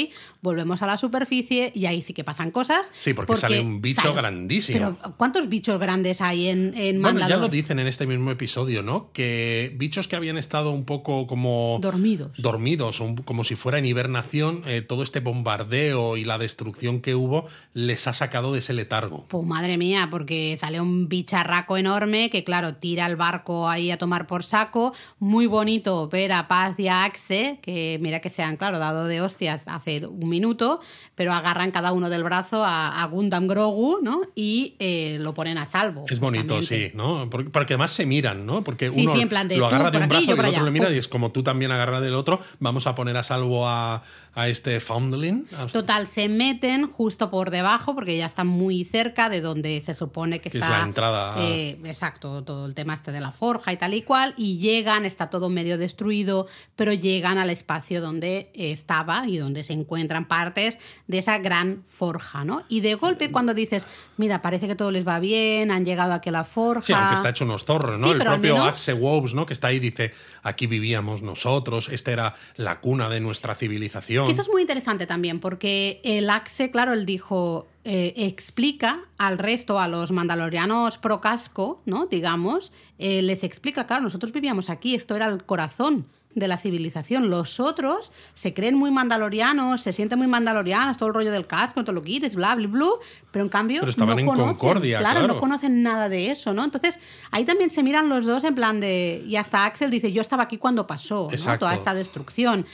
[0.42, 2.92] volvemos a la superficie y ahí sí que pasan cosas.
[3.00, 4.98] Sí, porque sale un bicho grandísimo.
[5.00, 8.84] Pero ¿cuántos bichos grandes hay en, en Bueno, ya lo dicen en este mismo episodio,
[8.84, 9.12] ¿no?
[9.14, 11.80] Que bichos que habían estado un poco como...
[11.82, 12.32] Dormidos.
[12.38, 17.48] Dormidos, como si fuera en hibernación, eh, todo este bombardeo y la destrucción que hubo
[17.74, 19.26] les ha sacado de ese letargo.
[19.30, 23.98] Pues madre mía, porque sale un bicharraco enorme que, claro, tira el barco ahí a
[23.98, 24.94] tomar por saco.
[25.20, 29.06] Muy bonito ver a Paz y a Axe, que mira que se han, claro, dado
[29.08, 30.80] de hostias hace un minuto,
[31.16, 34.22] pero agarran cada uno del brazo a, a Gundam Grogu, ¿no?
[34.36, 36.06] Y eh, lo ponen a salvo.
[36.10, 37.30] Es bonito, sí, ¿no?
[37.30, 38.64] Porque, porque además se miran, ¿no?
[38.64, 40.64] Porque Sí, uno sí, en plan de lo agarra de un brazo y el otro
[40.66, 40.96] lo mira Pum.
[40.96, 44.48] y es como tú también agarras del otro, vamos a poner a salvo a, a
[44.50, 45.48] este Foundling.
[45.72, 50.40] Total, se meten justo por debajo porque ya están muy cerca de donde se supone
[50.42, 50.78] que, Que es está.
[50.80, 51.36] la entrada.
[51.40, 54.34] eh, exacto, todo el tema este de la forja y tal y cual.
[54.38, 59.74] Y llegan, está todo medio destruido, pero llegan al espacio donde estaba y donde se
[59.74, 60.78] encuentran partes
[61.08, 62.64] de esa gran forja, ¿no?
[62.70, 66.30] Y de golpe cuando dices, mira, parece que todo les va bien, han llegado aquí
[66.30, 66.84] a la forja.
[66.84, 68.08] Sí, aunque está hecho unos zorros, ¿no?
[68.08, 69.46] Sí, el propio menos- Axe Wobbs, ¿no?
[69.46, 70.12] Que está ahí dice,
[70.44, 74.26] aquí vivíamos nosotros, esta era la cuna de nuestra civilización.
[74.26, 79.38] Que eso es muy interesante también, porque el Axe, claro, él dijo, eh, explica al
[79.38, 82.08] resto, a los mandalorianos pro casco, ¿no?
[82.08, 87.30] Digamos, eh, les explica, claro, nosotros vivíamos aquí, esto era el corazón de la civilización.
[87.30, 91.84] Los otros se creen muy mandalorianos, se sienten muy mandalorianos, todo el rollo del casco,
[91.84, 92.88] todo lo quites, bla, bla, bla,
[93.30, 95.34] pero en cambio Pero estaban no en conocen, concordia, claro, claro.
[95.36, 96.64] no conocen nada de eso, ¿no?
[96.64, 100.24] Entonces, ahí también se miran los dos en plan de, y hasta Axel dice, yo
[100.24, 101.60] estaba aquí cuando pasó, ¿no?
[101.60, 102.66] Toda esta destrucción.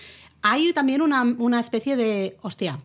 [0.42, 2.80] Hay también una, una especie de, hostia,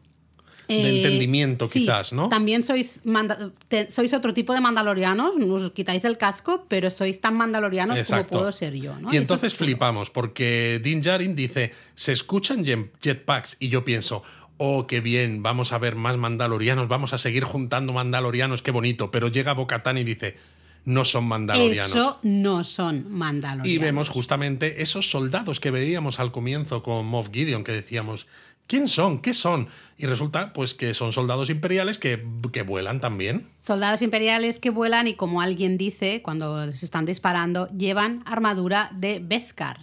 [0.69, 2.29] De entendimiento, sí, quizás, ¿no?
[2.29, 7.21] También sois, manda- te- sois otro tipo de mandalorianos, os quitáis el casco, pero sois
[7.21, 8.29] tan mandalorianos Exacto.
[8.31, 8.99] como puedo ser yo.
[8.99, 9.13] ¿no?
[9.13, 14.23] Y entonces es flipamos, porque Din Djarin dice, se escuchan jet- jetpacks, y yo pienso,
[14.59, 19.11] oh, qué bien, vamos a ver más mandalorianos, vamos a seguir juntando mandalorianos, qué bonito,
[19.11, 20.37] pero llega Bocatán y dice,
[20.85, 21.91] no son mandalorianos.
[21.91, 23.67] Eso no son mandalorianos.
[23.69, 28.27] Y vemos justamente esos soldados que veíamos al comienzo con Moff Gideon, que decíamos,
[28.67, 29.21] ¿quién son?
[29.21, 29.69] ¿Qué son?
[29.99, 33.49] Y resulta pues que son soldados imperiales que, que vuelan también.
[33.67, 39.21] Soldados imperiales que vuelan y como alguien dice cuando les están disparando, llevan armadura de
[39.23, 39.79] Beskar.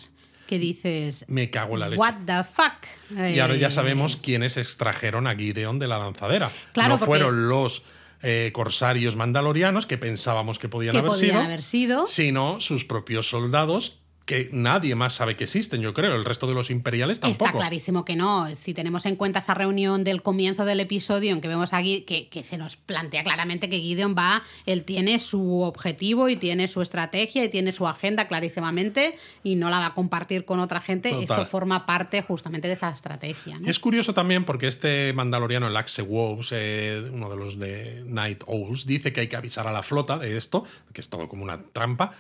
[0.48, 2.00] Que dices, Me cago en la leche.
[2.00, 3.18] what the fuck.
[3.18, 6.52] Y ahora ya Eh, sabemos quiénes extrajeron a Gideon de la lanzadera.
[6.74, 7.84] Claro, no porque- fueron los
[8.22, 12.08] eh, corsarios mandalorianos que pensábamos que podían, Que haber, podían sido, haber sido.
[12.08, 16.15] sino sus propios soldados que nadie más sabe que existen, yo creo.
[16.15, 17.45] El resto de los imperiales tampoco.
[17.45, 18.47] Está clarísimo que no.
[18.55, 22.28] Si tenemos en cuenta esa reunión del comienzo del episodio en que vemos aquí que,
[22.30, 26.82] que se nos plantea claramente que Gideon va, él tiene su objetivo y tiene su
[26.82, 31.09] estrategia y tiene su agenda clarísimamente y no la va a compartir con otra gente.
[31.09, 31.39] Total.
[31.39, 33.59] Esto forma parte justamente de esa estrategia.
[33.59, 33.69] ¿no?
[33.69, 38.43] Es curioso también porque este mandaloriano, el Axe Wolves, eh, uno de los de Night
[38.47, 41.43] Owls, dice que hay que avisar a la flota de esto, que es todo como
[41.43, 42.13] una trampa,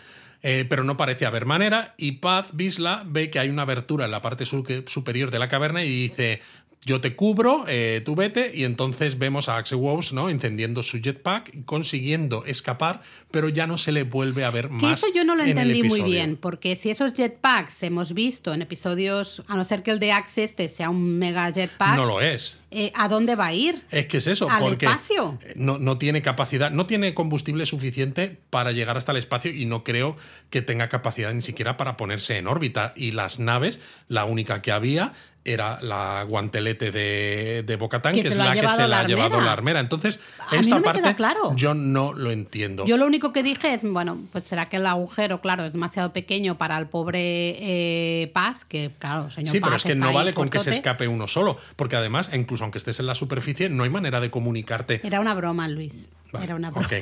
[0.43, 1.95] eh, pero no parece haber manera.
[1.97, 5.47] Y Paz Bisla ve que hay una abertura en la parte su- superior de la
[5.47, 6.41] caverna y dice.
[6.85, 10.29] Yo te cubro, eh, tú vete, y entonces vemos a Axe Wolves ¿no?
[10.29, 12.99] encendiendo su jetpack, consiguiendo escapar,
[13.31, 14.99] pero ya no se le vuelve a ver Que más.
[15.01, 18.63] eso yo no lo en entendí muy bien, porque si esos jetpacks hemos visto en
[18.63, 22.19] episodios, a no ser que el de Axe este sea un mega jetpack, No lo
[22.19, 22.57] es.
[22.73, 23.83] Eh, ¿a dónde va a ir?
[23.91, 25.39] Es que es eso, ¿Al porque espacio?
[25.55, 29.83] No, no tiene capacidad, no tiene combustible suficiente para llegar hasta el espacio y no
[29.83, 30.17] creo
[30.49, 32.93] que tenga capacidad ni siquiera para ponerse en órbita.
[32.95, 35.13] Y las naves, la única que había
[35.45, 39.51] era la guantelete de, de Bocatán, Que es la que se la ha llevado la
[39.51, 39.79] armera.
[39.79, 41.53] Entonces, A mí esta no me parte queda claro.
[41.55, 42.85] yo no lo entiendo.
[42.85, 46.13] Yo lo único que dije es, bueno, pues será que el agujero, claro, es demasiado
[46.13, 47.19] pequeño para el pobre
[47.59, 51.07] eh, Paz, que claro, señor Sí, pero es que no vale con que se escape
[51.07, 55.01] uno solo, porque además, incluso aunque estés en la superficie, no hay manera de comunicarte.
[55.03, 56.07] Era una broma, Luis.
[56.31, 56.85] Vale, Era una broma.
[56.87, 56.93] ok.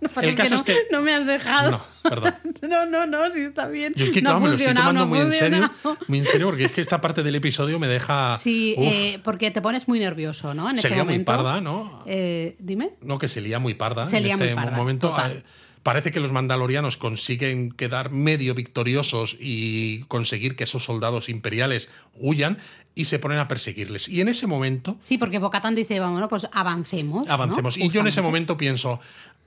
[0.00, 1.70] Lo que pasa El caso no, es que- no me has dejado.
[1.70, 2.34] No, perdón.
[2.68, 3.92] no, no, no, sí está bien.
[3.94, 5.70] Yo es que, No claro, me lo estoy tomando no muy en serio.
[6.08, 8.34] Muy en serio, porque es que esta parte del episodio me deja.
[8.36, 10.68] Sí, eh, porque te pones muy nervioso, ¿no?
[10.68, 12.02] En se ese lía muy parda, ¿no?
[12.06, 12.90] Eh, Dime.
[13.02, 14.08] No, que se lía muy parda.
[14.08, 15.10] Se en lía muy este parda, momento.
[15.10, 15.32] total.
[15.32, 15.42] Eh,
[15.88, 22.58] Parece que los mandalorianos consiguen quedar medio victoriosos y conseguir que esos soldados imperiales huyan
[22.94, 24.06] y se ponen a perseguirles.
[24.06, 27.26] Y en ese momento Sí, porque Bocatán dice, vamos, bueno, pues avancemos.
[27.26, 27.32] ¿no?
[27.32, 27.78] avancemos.
[27.78, 29.00] Y yo en ese momento pienso,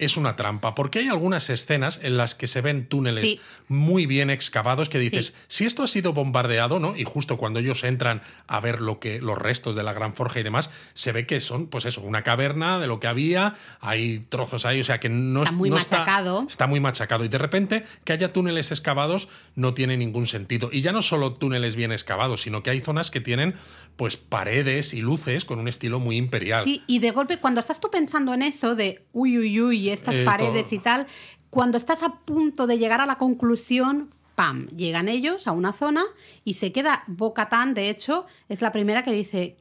[0.05, 3.39] es una trampa, porque hay algunas escenas en las que se ven túneles Sí.
[3.67, 5.33] muy bien excavados que dices, Sí.
[5.47, 6.95] si esto ha sido bombardeado, ¿no?
[6.97, 10.39] Y justo cuando ellos entran a ver lo que los restos de la Gran Forja
[10.39, 14.19] y demás, se ve que son, pues eso, una caverna de lo que había, hay
[14.29, 16.45] trozos ahí, o sea que no Está es- muy no machacado.
[16.49, 17.23] Está, muy machacado.
[17.23, 20.69] Y de repente que haya túneles excavados no tiene ningún sentido.
[20.71, 23.55] Y ya no solo túneles bien excavados, sino que hay zonas que tienen
[23.97, 26.63] pues paredes y luces con un estilo muy imperial.
[26.63, 30.15] Sí, y de golpe, cuando estás tú pensando en eso de uy, uy, uy, estas
[30.15, 30.75] Eh, paredes todo.
[30.75, 31.07] y tal,
[31.49, 34.67] cuando estás a punto de llegar a la conclusión, ¡pam!
[34.67, 36.03] Llegan ellos a una zona
[36.43, 39.57] y se queda Bocatán, de hecho, es la primera que dice.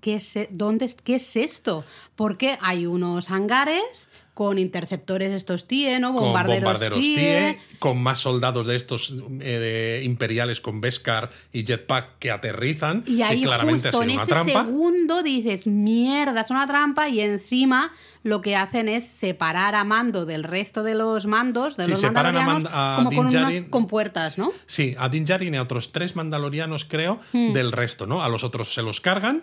[0.00, 1.84] ¿Qué es, e- dónde, ¿Qué es esto?
[2.16, 6.12] Porque hay unos hangares con interceptores estos TIE, ¿no?
[6.14, 7.14] con Bombarderos, bombarderos TIE.
[7.16, 13.04] TIE, con más soldados de estos eh, de imperiales con Beskar y Jetpack que aterrizan,
[13.06, 14.64] Y ahí que claramente ha justo sido en una ese trampa.
[14.64, 17.92] segundo dices, mierda, es una trampa y encima
[18.24, 22.00] lo que hacen es separar a Mando del resto de los mandos, de Sí, los
[22.00, 23.68] separan a mandalorianos, Mand- a como con Din unas Djarin.
[23.70, 24.52] compuertas, ¿no?
[24.66, 27.52] Sí, a Din Djarin y a otros tres mandalorianos, creo, Hmm.
[27.52, 28.22] del resto, ¿no?
[28.22, 29.42] A los otros se los cargan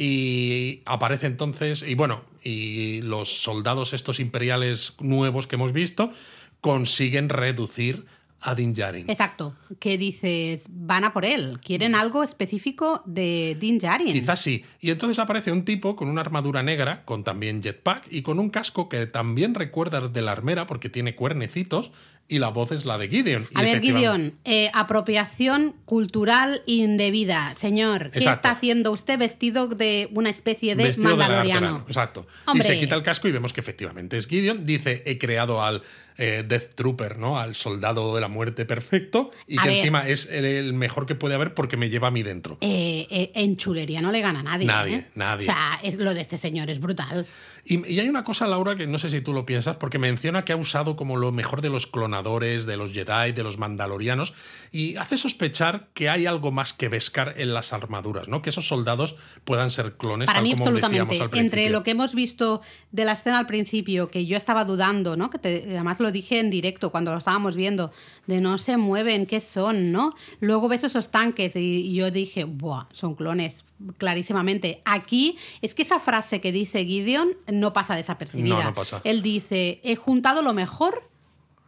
[0.00, 6.10] y aparece entonces, y bueno, y los soldados estos imperiales nuevos que hemos visto
[6.62, 8.06] consiguen reducir
[8.40, 9.10] a Din Djarin.
[9.10, 14.14] Exacto, que dices, van a por él, quieren algo específico de Din Djarin.
[14.14, 14.64] Quizás sí.
[14.80, 18.48] Y entonces aparece un tipo con una armadura negra, con también jetpack y con un
[18.48, 21.92] casco que también recuerda de la armera porque tiene cuernecitos
[22.30, 23.48] y la voz es la de Gideon.
[23.54, 27.54] A ver, Gideon, eh, apropiación cultural indebida.
[27.56, 28.30] Señor, ¿qué Exacto.
[28.48, 31.84] está haciendo usted vestido de una especie de Vestido mandaloriano?
[31.88, 32.26] Exacto.
[32.46, 32.64] Hombre.
[32.64, 34.64] Y se quita el casco y vemos que efectivamente es Gideon.
[34.64, 35.82] Dice, he creado al
[36.18, 37.38] eh, Death Trooper, ¿no?
[37.38, 39.30] Al soldado de la muerte perfecto.
[39.46, 39.78] Y A que ver.
[39.78, 42.58] encima es el, mejor que puede haber porque me lleva a mí dentro.
[42.60, 44.66] Eh, eh, en chulería no le gana a nadie.
[44.66, 45.48] Nadie, nadie.
[45.48, 47.26] O sea, es- lo de este señor es brutal.
[47.64, 50.44] Y, y hay una cosa, Laura, que no sé si tú lo piensas, porque menciona
[50.44, 54.32] que ha usado como lo mejor de los clonadores, de los Jedi, de los mandalorianos,
[54.72, 58.42] y hace sospechar que hay algo más que Beskar en las armaduras, ¿no?
[58.42, 61.04] Que esos soldados puedan ser clones, Para tal mí, como absolutamente.
[61.06, 64.64] decíamos al Entre lo que hemos visto de la escena al principio, que yo estaba
[64.64, 65.30] dudando, ¿no?
[65.30, 67.92] Que te- además lo dije en directo cuando lo estábamos viendo,
[68.26, 70.14] de no se mueven, ¿qué son, no?
[70.40, 72.86] Luego ves esos tanques y, y yo dije, ¡buah!
[72.92, 73.64] Son clones,
[73.96, 74.80] clarísimamente.
[74.84, 78.58] Aquí es que esa frase que dice Gideon no pasa desapercibida.
[78.58, 79.00] No, no pasa.
[79.04, 81.08] Él dice, he juntado lo mejor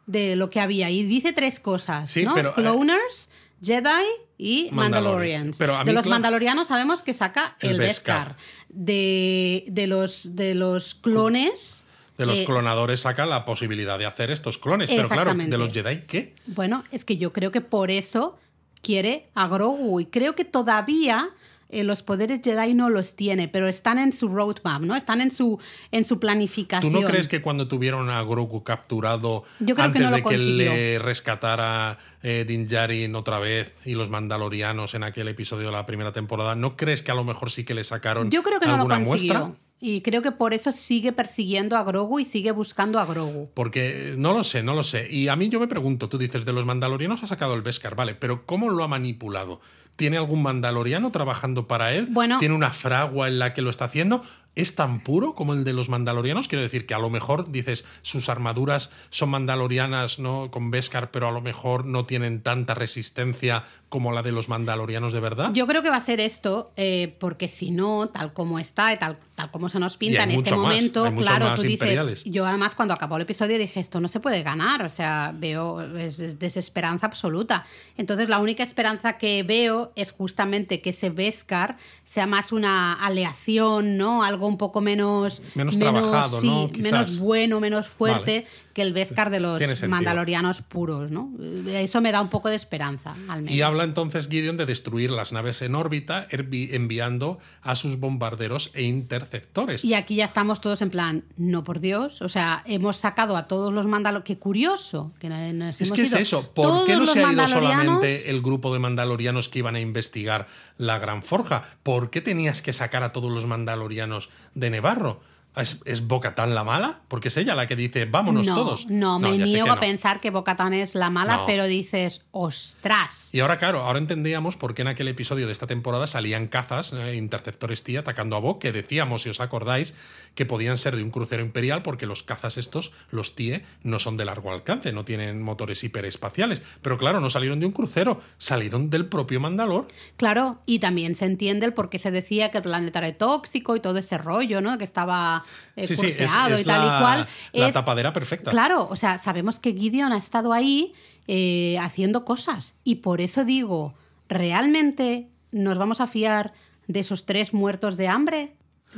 [0.06, 0.90] de lo que había.
[0.90, 2.34] Y dice tres cosas, Sí, ¿no?
[2.34, 3.30] pero, eh, Cloners,
[3.62, 4.04] Jedi
[4.38, 4.74] y Mandalorian.
[4.74, 5.58] Mandalorians.
[5.58, 8.28] Pero de los Mandalorianos sabemos que saca El el, Beskar.
[8.28, 8.36] Beskar.
[8.68, 11.84] De, de, los, de los clones.
[12.18, 14.90] De los eh, clonadores saca la posibilidad de hacer estos clones.
[14.90, 16.34] Pero claro, de los Jedi, ¿qué?
[16.46, 18.38] Bueno, es que yo creo que por eso
[18.82, 20.00] quiere a Grogu.
[20.00, 21.30] Y creo que todavía
[21.72, 24.94] eh, los poderes Jedi no los tiene, pero están en su roadmap, ¿no?
[24.94, 25.58] Están en su,
[25.90, 26.92] en su ¿Tú planificación.
[26.92, 30.22] no crees que cuando tuvieron a Grogu capturado Yo creo que antes no lo de
[30.22, 35.72] que le rescatara eh, Din Djarin otra vez y los mandalorianos en aquel episodio de
[35.72, 38.60] la primera temporada, ¿no crees que a lo mejor sí que le sacaron Yo creo
[38.60, 39.34] que no lo alguna consiguió.
[39.34, 39.58] muestra?
[39.84, 43.50] Y creo que por eso sigue persiguiendo a Grogu y sigue buscando a Grogu.
[43.52, 45.08] Porque eh, no lo sé, no lo sé.
[45.10, 47.96] Y a mí yo me pregunto, tú dices, de los mandalorianos ha sacado el Beskar,
[47.96, 49.60] vale, pero ¿cómo lo ha manipulado?
[49.96, 52.08] ¿Tiene algún mandaloriano trabajando para él?
[52.10, 52.38] Bueno.
[52.38, 54.22] ¿Tiene una fragua en la que lo está haciendo?
[54.54, 56.46] ¿Es tan puro como el de los mandalorianos?
[56.46, 60.50] Quiero decir que a lo mejor, dices, sus armaduras son mandalorianas, ¿no?
[60.50, 65.14] Con Beskar, pero a lo mejor no tienen tanta resistencia como la de los mandalorianos
[65.14, 65.52] de verdad.
[65.54, 68.98] Yo creo que va a ser esto, eh, porque si no, tal como está y
[68.98, 72.22] tal, tal como se nos pinta en este más, momento, claro, tú dices.
[72.24, 75.80] Yo además cuando acabó el episodio dije, esto no se puede ganar, o sea, veo
[75.96, 77.64] es desesperanza absoluta.
[77.96, 81.76] Entonces la única esperanza que veo es justamente que ese Beskar
[82.12, 84.22] sea más una aleación, ¿no?
[84.22, 85.40] Algo un poco menos.
[85.54, 86.70] Menos trabajado, sí, ¿no?
[86.70, 86.92] Quizás.
[86.92, 91.30] Menos bueno, menos fuerte que el Beskar de los mandalorianos puros, ¿no?
[91.68, 93.54] Eso me da un poco de esperanza, al menos.
[93.54, 98.70] Y habla entonces Gideon de destruir las naves en órbita, envi- enviando a sus bombarderos
[98.74, 99.84] e interceptores.
[99.84, 103.46] Y aquí ya estamos todos en plan, no por Dios, o sea, hemos sacado a
[103.46, 104.24] todos los mandalorianos.
[104.26, 106.18] Qué curioso que no- nos Es hemos que es ido.
[106.18, 109.76] eso, ¿por Todos qué no se ha ido solamente el grupo de mandalorianos que iban
[109.76, 110.46] a investigar
[110.78, 111.62] la Gran Forja?
[111.82, 115.20] ¿Por qué tenías que sacar a todos los mandalorianos de Nevarro?
[115.54, 117.00] ¿Es, es Bo-Katan la mala?
[117.08, 118.86] Porque es ella la que dice, vámonos no, todos.
[118.86, 119.80] No, me niego a no.
[119.80, 123.34] pensar que Bocatán es la mala, pero dices, ostras.
[123.34, 126.94] Y ahora, claro, ahora entendíamos por qué en aquel episodio de esta temporada salían cazas,
[126.94, 129.94] eh, interceptores TIE atacando a Bo, que decíamos, si os acordáis,
[130.34, 134.16] que podían ser de un crucero imperial, porque los cazas estos, los TIE, no son
[134.16, 136.62] de largo alcance, no tienen motores hiperespaciales.
[136.80, 139.86] Pero claro, no salieron de un crucero, salieron del propio Mandalor.
[140.16, 143.76] Claro, y también se entiende el por qué se decía que el planeta era tóxico
[143.76, 144.78] y todo ese rollo, ¿no?
[144.78, 145.41] Que estaba
[145.76, 147.26] eh, Sí, sí, es, curseado es y tal la, y cual.
[147.52, 148.50] la Es- tapadera perfecta.
[148.50, 150.92] Claro, o sea, sabemos que Gideon ha estado ahí
[151.28, 153.94] eh, haciendo cosas y por eso digo,
[154.28, 156.52] ¿realmente nos vamos a fiar
[156.88, 158.54] de esos tres muertos de hambre?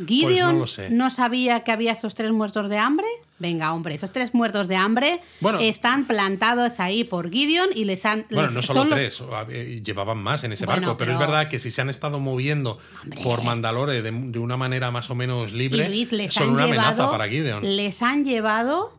[0.06, 1.10] ¿Gideon Pues lo sé.
[1.10, 3.06] sabía que había esos tres muertos de hambre?
[3.44, 5.58] Venga, hombre, esos tres muertos de hambre Bueno.
[5.60, 8.24] están plantados ahí por Gideon y les han...
[8.30, 9.22] Bueno, les- no solo son tres,
[9.84, 12.78] llevaban más en ese Bueno, barco, pero, es verdad que si se han estado moviendo
[13.02, 13.20] Hombre.
[13.22, 16.66] por Mandalore de, de una manera más o menos libre, Luis, les son han una
[16.66, 17.76] llevado, amenaza para Gideon.
[17.76, 18.96] Les han llevado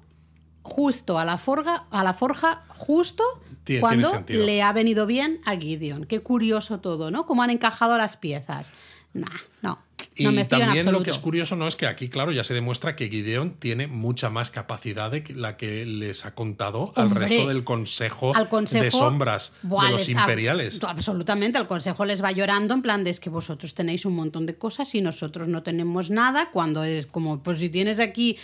[0.62, 3.24] justo a la forja, a la forja justo
[3.64, 4.46] Tiene- cuando sentido.
[4.46, 6.06] le ha venido bien a Gideon.
[6.06, 7.26] Qué curioso todo, ¿no?
[7.26, 8.72] Cómo han encajado las piezas.
[9.14, 9.26] Nah,
[9.62, 9.80] no.
[10.18, 12.96] Y no también lo que es curioso no es que aquí, claro, ya se demuestra
[12.96, 17.48] que Gideon tiene mucha más capacidad de que- la que les ha contado al resto
[17.50, 20.80] del consejo, al consejo de sombras Buah, de los les- imperiales.
[20.84, 24.46] absolutamente, el consejo les va llorando en plan de es que vosotros tenéis un montón
[24.46, 28.38] de cosas y nosotros no tenemos nada, cuando es como, pues si tienes aquí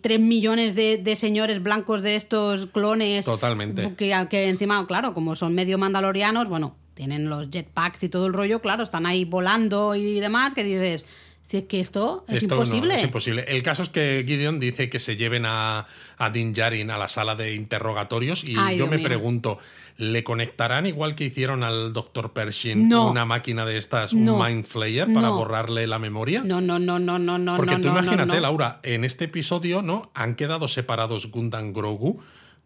[0.00, 3.24] tres millones de, de señores blancos de estos clones.
[3.24, 3.92] Totalmente.
[3.96, 8.32] Que, que encima, claro, como son medio mandalorianos, bueno, tienen los jetpacks y todo el
[8.34, 11.06] rollo, claro, están ahí volando y demás, que dices,
[11.46, 12.94] Si es que esto es Esto no, imposible.
[12.96, 13.44] es imposible.
[13.48, 15.86] El caso es que Gideon dice que se lleven a,
[16.18, 19.06] a Din Djarin a la sala de interrogatorios y Ay, yo Dios me mío.
[19.06, 19.58] pregunto,
[19.96, 22.34] ¿le conectarán igual que hicieron al Dr.
[22.34, 23.08] Pershing No.
[23.10, 24.34] una máquina de estas, No.
[24.36, 25.36] un Mind Flayer, para No.
[25.36, 26.42] borrarle la memoria?
[26.44, 27.56] No, no, no, no, no, no.
[27.56, 28.40] Porque tú imagínate.
[28.42, 30.10] Laura, en este episodio, ¿no?
[30.14, 32.20] Han quedado separados Gundam Grogu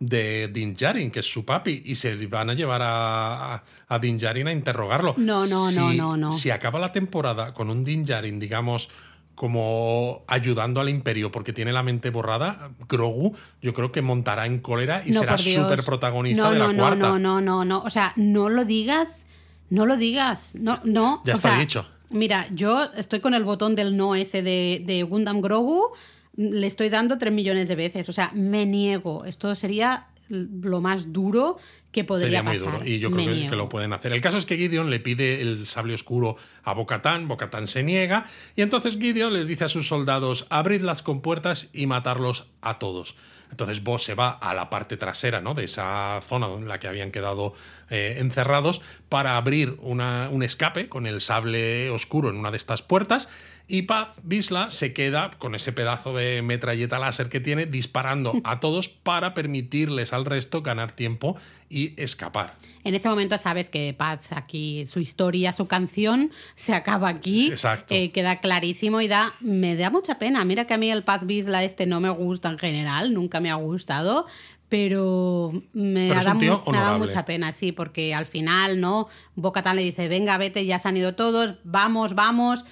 [0.07, 3.99] de Din Djarin, que es su papi, y se van a llevar a, a, a
[3.99, 5.15] Din Djarin a interrogarlo.
[5.17, 6.33] No, no, Si- no, no, no.
[6.33, 8.89] Si acaba la temporada con un Din Djarin, digamos,
[9.35, 14.59] como ayudando al imperio porque tiene la mente borrada, Grogu yo creo que montará en
[14.61, 16.97] cólera y No, será súper protagonista no, de la no, cuarta.
[17.09, 17.79] No, no, no, no.
[17.81, 19.25] O sea, no lo digas.
[19.71, 20.55] No lo digas.
[20.55, 21.23] No, no.
[21.25, 21.89] Ya o está sea, dicho.
[22.11, 25.93] Mira, yo estoy con el botón del no ese de, de Gundam Grogu.
[26.35, 28.09] Le estoy dando tres millones de veces.
[28.09, 29.25] O sea, me niego.
[29.25, 31.59] Esto sería lo más duro
[31.91, 32.73] que podría Sería muy pasar.
[32.73, 34.13] duro y yo creo que lo pueden hacer.
[34.13, 38.25] El caso es que Gideon le pide el sable oscuro a Bocatán, Bocatán se niega
[38.57, 43.15] y entonces Gideon les dice a sus soldados abrid las compuertas y matarlos a todos.
[43.51, 45.53] Entonces Bo se va a la parte trasera ¿no?
[45.53, 47.53] de esa zona en la que habían quedado
[47.91, 48.81] eh, encerrados
[49.11, 53.29] para abrir una- un escape con el sable oscuro en una de estas puertas
[53.73, 58.61] y Paz Bisla se queda con ese pedazo de metralleta láser que tiene disparando a
[58.61, 61.37] todos para permitirles al resto ganar tiempo
[61.71, 62.53] y escapar.
[62.85, 67.47] En ese momento sabes que Paz aquí, su historia, su canción, se acaba aquí.
[67.47, 67.95] Exacto.
[67.95, 70.45] Eh, queda clarísimo y da, me da mucha pena.
[70.45, 73.51] Mira que a mí el Paz Bisla este no me gusta en general, nunca me
[73.51, 74.27] ha gustado.
[74.69, 79.09] Pero me Pero da, mu- me da mucha pena, sí, porque al final, ¿no?
[79.35, 82.65] Bocatán le dice, venga, vete, ya se han ido todos, vamos, vamos.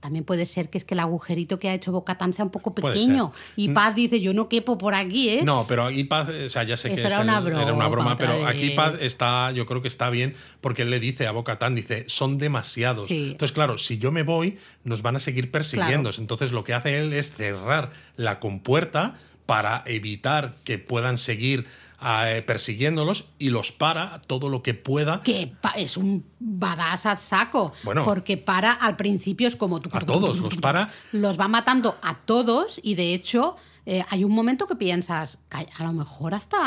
[0.00, 2.72] También puede ser que es que el agujerito que ha hecho Bocatán sea un poco
[2.72, 3.32] pequeño.
[3.56, 5.40] Y Paz dice, yo no quepo por aquí, ¿eh?
[5.42, 7.62] No, pero aquí Paz, o sea, ya sé que Eso era es el- una broma
[7.62, 8.70] era una broma, pero aquí.
[8.70, 12.38] Paz está, yo creo que está bien, porque él le dice a Bocatán, dice, son
[12.38, 13.06] demasiados.
[13.08, 13.30] Sí.
[13.32, 16.10] Entonces, claro, si yo me voy, nos van a seguir persiguiendo.
[16.16, 21.66] Entonces, lo que hace él es cerrar la compuerta para evitar que puedan seguir
[22.00, 25.22] eh, persiguiéndolos y los para todo lo que pueda.
[25.22, 27.72] que es un badass a saco.
[27.82, 28.04] Bueno.
[28.04, 29.90] porque para al principio es como tú.
[29.92, 30.90] A todos los para.
[31.12, 33.56] Los va matando a todos y de hecho.
[33.90, 36.58] eh, hay un momento que piensas, "Ca- a lo mejor hasta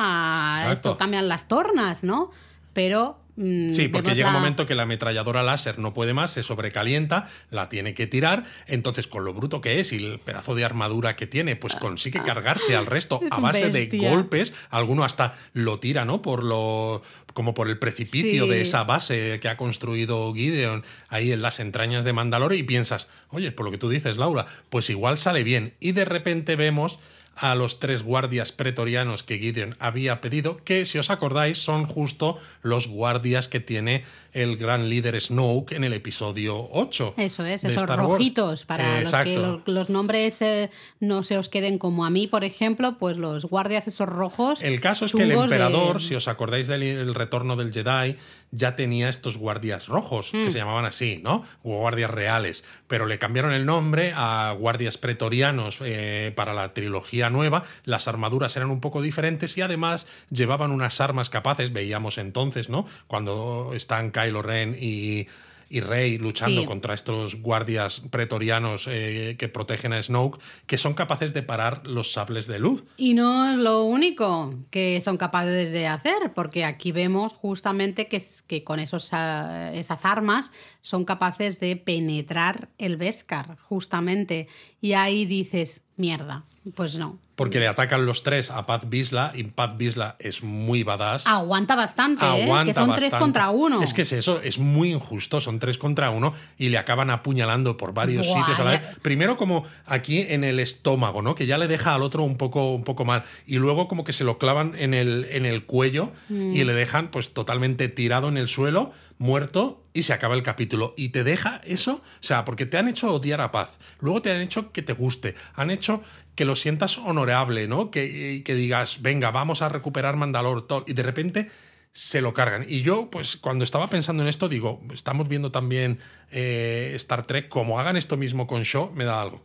[0.63, 0.89] Exacto.
[0.89, 2.31] esto cambian las tornas, ¿no?
[2.73, 3.19] Pero.
[3.35, 7.27] Mm, Sí, porque llega un momento que la ametralladora láser no puede más, se sobrecalienta,
[7.49, 11.15] la tiene que tirar, entonces con lo bruto que es y el pedazo de armadura
[11.15, 14.01] que tiene, pues consigue cargarse al resto Es a base bestia.
[14.09, 16.21] de golpes, alguno hasta lo tira, ¿no?
[16.21, 17.01] Por lo
[17.33, 18.49] como por el precipicio Sí.
[18.49, 23.07] de esa base que ha construido Gideon ahí en las entrañas de Mandalore y piensas,
[23.29, 26.99] "Oye, por lo que tú dices, Laura, pues igual sale bien." Y de repente vemos
[27.35, 32.37] a los tres guardias pretorianos que Gideon había pedido, que si os acordáis son justo
[32.61, 34.03] los guardias que tiene
[34.33, 37.15] el gran líder Snoke en el episodio 8.
[37.17, 38.09] Eso es, esos Star Wars.
[38.11, 40.69] rojitos, para los que los, los nombres eh,
[40.99, 44.61] no se os queden como a mí, por ejemplo, pues los guardias esos rojos.
[44.61, 48.15] El caso es que el de- emperador, si os acordáis del el retorno del Jedi,
[48.51, 50.43] ya tenía estos guardias rojos, Mm.
[50.45, 51.43] que se llamaban así, ¿no?
[51.63, 52.63] Guardias reales.
[52.87, 57.63] Pero le cambiaron el nombre a guardias pretorianos eh, para la trilogía nueva.
[57.85, 62.85] Las armaduras eran un poco diferentes y además llevaban unas armas capaces, veíamos entonces, ¿no?
[63.07, 65.27] Cuando están Kylo Ren y.
[65.73, 66.67] Y Rey luchando Sí.
[66.67, 72.11] contra estos guardias pretorianos eh, que protegen a Snoke, que son capaces de parar los
[72.11, 72.83] sables de luz.
[72.97, 78.21] Y no es lo único que son capaces de hacer, porque aquí vemos justamente que,
[78.47, 80.51] que con esos, ah, esas armas
[80.81, 84.49] son capaces de penetrar el Beskar, justamente.
[84.81, 86.43] Y ahí dices, mierda,
[86.75, 87.17] pues no.
[87.41, 91.25] Porque le atacan los tres a Paz Bisla y Paz Bisla es muy badass.
[91.25, 92.43] Aguanta bastante, ¿eh?
[92.43, 93.81] Aguanta que son tres contra uno.
[93.81, 95.41] Es que es eso, es muy injusto.
[95.41, 98.79] Son tres contra uno y le acaban apuñalando por varios Buah, sitios a la ya-
[98.79, 98.97] vez.
[99.01, 101.33] Primero, como aquí en el estómago, ¿no?
[101.33, 103.23] Que ya le deja al otro un poco, un poco mal.
[103.47, 106.55] Y luego, como que se lo clavan en el, en el cuello Mm.
[106.55, 110.93] y le dejan, pues, totalmente tirado en el suelo, muerto, y se acaba el capítulo.
[110.97, 113.77] Y te deja eso, o sea, porque te han hecho odiar a Paz.
[113.99, 115.35] Luego te han hecho que te guste.
[115.55, 116.01] Han hecho
[116.41, 117.91] que lo sientas honorable, ¿no?
[117.91, 120.83] Que, y que digas, venga, vamos a recuperar Mandalor, todo.
[120.87, 121.47] Y de repente
[121.91, 122.65] se lo cargan.
[122.67, 125.99] Y yo, pues, cuando estaba pensando en esto, digo, estamos viendo también
[126.31, 129.39] eh, Star Trek, como hagan esto mismo con Shaw, me da algo.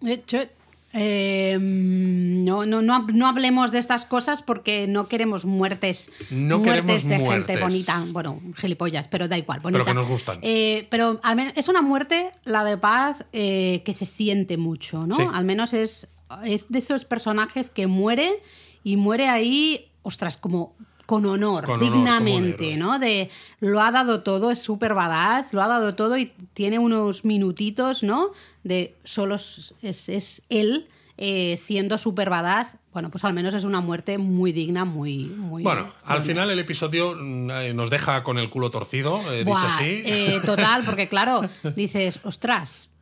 [0.95, 6.73] Eh, no, no, no, no hablemos de estas cosas porque no queremos muertes, No muertes
[6.73, 7.47] queremos de muertes.
[7.47, 8.05] gente bonita.
[8.09, 9.61] Bueno, gilipollas, pero da igual.
[9.61, 9.85] Bonita.
[9.85, 10.39] que nos gustan.
[10.41, 15.07] Eh, pero al menos es una muerte, la de paz, eh, que se siente mucho,
[15.07, 15.17] ¿no?
[15.17, 15.23] Sí.
[15.35, 16.09] Al menos es,
[16.45, 18.43] es de esos personajes que muere
[18.85, 20.75] y muere ahí, ostras, como
[21.07, 22.77] con honor, Con honor, dignamente.
[22.77, 22.99] ¿no?
[22.99, 27.25] De lo ha dado todo, es súper badass, lo ha dado todo y tiene unos
[27.25, 28.33] minutitos, ¿no?
[28.65, 32.77] De solo es, es- él eh, siendo súper badass.
[32.93, 35.27] Bueno, pues al menos es una muerte muy digna, muy.
[35.27, 39.45] muy Bueno, al final el episodio mm, eh, nos deja con el culo torcido, eh,
[39.45, 40.03] dicho así.
[40.05, 42.93] eh, total, porque claro, dices, ostras,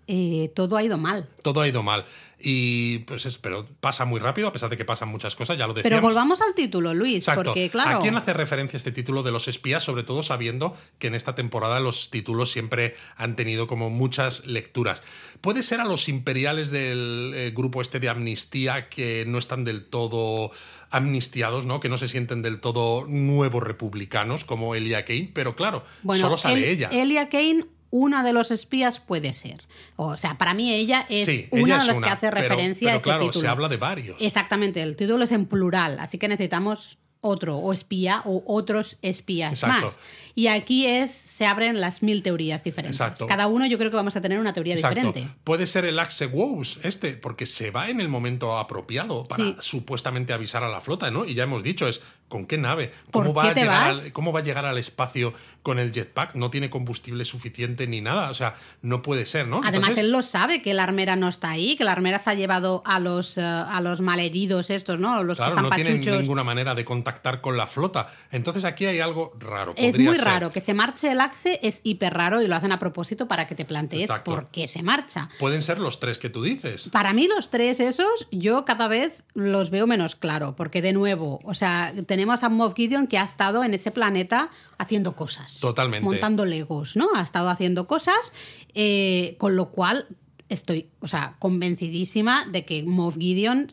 [0.54, 1.26] todo ha ido mal.
[1.42, 2.04] Todo ha ido mal.
[2.46, 5.66] Y pues es, pero pasa muy rápido, a pesar de que pasan muchas cosas, ya
[5.66, 5.96] lo decíamos.
[5.96, 7.44] Pero volvamos al título, Luis, Exacto.
[7.44, 7.96] porque claro.
[7.96, 9.82] ¿A quién hace referencia este título de los espías?
[9.82, 15.00] Sobre todo sabiendo que en esta temporada los títulos siempre han tenido como muchas lecturas.
[15.40, 19.86] Puede ser a los imperiales del eh, grupo este de amnistía que no están del
[19.86, 20.50] todo
[20.90, 21.80] amnistiados, ¿no?
[21.80, 26.36] Que no se sienten del todo nuevos republicanos como Elia Kane, pero claro, Bueno, solo
[26.36, 26.88] sale El- ella.
[26.92, 27.64] Elia Kane,
[27.96, 29.68] una de los espías puede ser.
[29.94, 32.86] O sea, para mí ella es sí, una ella de las que hace pero- referencia
[32.88, 33.40] pero a ese claro, título.
[33.40, 34.16] se habla de varios.
[34.20, 39.52] Exactamente, el título es en plural, así que necesitamos otro o espía o otros espías
[39.52, 39.86] Exacto.
[39.86, 39.98] más.
[40.34, 43.00] Y aquí es se abren las mil teorías diferentes.
[43.00, 43.26] Exacto.
[43.26, 45.00] Cada uno yo creo que vamos a tener una teoría Exacto.
[45.00, 45.34] diferente.
[45.42, 49.56] Puede ser el Axe Wows este, porque se va en el momento apropiado para Sí.
[49.58, 51.24] supuestamente avisar a la flota, ¿no?
[51.24, 52.92] Y ya hemos dicho, es ¿con qué nave?
[53.10, 55.90] ¿Por ¿Cómo va, qué a llegar al, ¿Cómo va a llegar al espacio con el
[55.92, 56.36] jetpack?
[56.36, 58.30] No tiene combustible suficiente ni nada.
[58.30, 59.56] O sea, no puede ser, ¿no?
[59.58, 62.30] Además, Entonces- él lo sabe que la armera no está ahí, que la armera se
[62.30, 65.22] ha llevado a los, eh, a los malheridos estos, ¿no?
[65.24, 66.20] Los Claro, que no están tienen pachuchos.
[66.20, 68.08] ninguna manera de contactar con la flota.
[68.30, 69.74] Entonces aquí hay algo raro.
[69.76, 70.23] Es Podría muy ser.
[70.24, 70.52] Raro.
[70.52, 73.54] Que se marche el Axe es hiper raro y lo hacen a propósito para que
[73.54, 74.32] te plantees Exacto.
[74.32, 75.28] por qué se marcha.
[75.38, 76.88] Pueden ser los tres que tú dices.
[76.90, 81.40] Para mí los tres esos yo cada vez los veo menos claro, porque de nuevo,
[81.44, 85.60] o sea, tenemos a Moff Gideon que ha estado en ese planeta haciendo cosas.
[85.60, 86.04] Totalmente.
[86.04, 87.08] Montando legos, ¿no?
[87.14, 88.32] Ha estado haciendo cosas,
[88.74, 90.06] eh, con lo cual
[90.48, 93.72] estoy, o sea, convencidísima de que Moff Gideon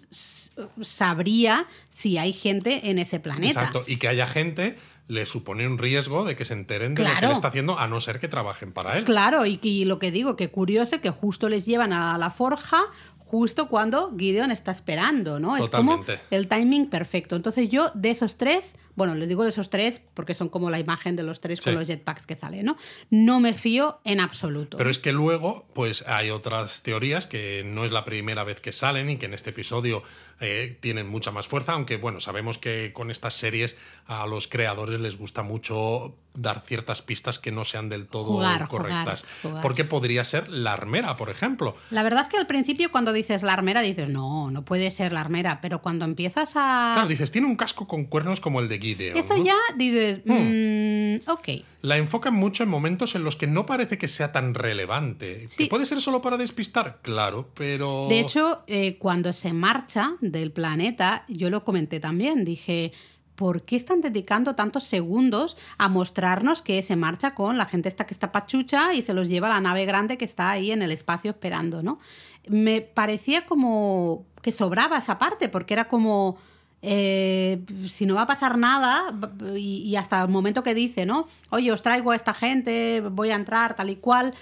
[0.82, 3.62] sabría si hay gente en ese planeta.
[3.62, 3.84] Exacto.
[3.88, 4.78] Y que haya gente
[5.12, 7.90] le supone un riesgo de que se enteren de lo que le está haciendo, a
[7.90, 9.04] no ser que trabajen para él.
[9.04, 12.86] Claro, y, y lo que digo, que curioso que justo les llevan a la forja
[13.18, 15.58] justo cuando Gideon está esperando, ¿no?
[15.58, 16.14] Totalmente.
[16.14, 17.36] Es como el timing perfecto.
[17.36, 20.78] Entonces yo de esos tres, bueno, les digo de esos tres porque son como la
[20.78, 22.78] imagen de los tres con los jetpacks que sale, ¿no?
[23.10, 24.78] No me fío en absoluto.
[24.78, 28.72] Pero es que luego, pues hay otras teorías que no es la primera vez que
[28.72, 30.04] salen y que en este episodio
[30.40, 33.76] eh, tienen mucha más fuerza, aunque bueno, sabemos que con estas series
[34.06, 38.68] a los creadores les gusta mucho dar ciertas pistas que no sean del todo Jugar,
[38.68, 39.22] correctas.
[39.24, 39.62] jugar, jugar.
[39.62, 41.76] Porque podría ser la armera, por ejemplo.
[41.90, 45.12] La verdad es que al principio cuando dices la armera dices, no, no puede ser
[45.12, 46.92] la armera, pero cuando empiezas a...
[46.94, 49.44] Claro, dices, tiene un casco con cuernos como el de Esto ¿no?
[49.44, 51.64] ya dices, mm, ok.
[51.82, 55.48] La enfocan mucho en momentos en los que no parece que sea tan relevante.
[55.48, 55.64] Sí.
[55.64, 57.00] ¿Que puede ser solo para despistar?
[57.02, 58.08] Claro, pero...
[58.10, 62.94] De hecho, eh, cuando se marcha del planeta, yo lo comenté también, dije,
[63.36, 68.06] ¿por qué están dedicando tantos segundos a mostrarnos que se marcha con la gente esta
[68.06, 70.84] que está pachucha y se los lleva a la nave grande que está ahí en
[70.84, 72.00] el espacio esperando, ¿no?
[72.48, 76.38] Me parecía como que sobraba esa parte, porque era como...
[76.82, 79.14] eh, si no va a pasar nada,
[79.56, 81.28] y, y hasta el momento que dice, ¿no?
[81.50, 84.34] Oye, os traigo a esta gente, voy a entrar, tal y cual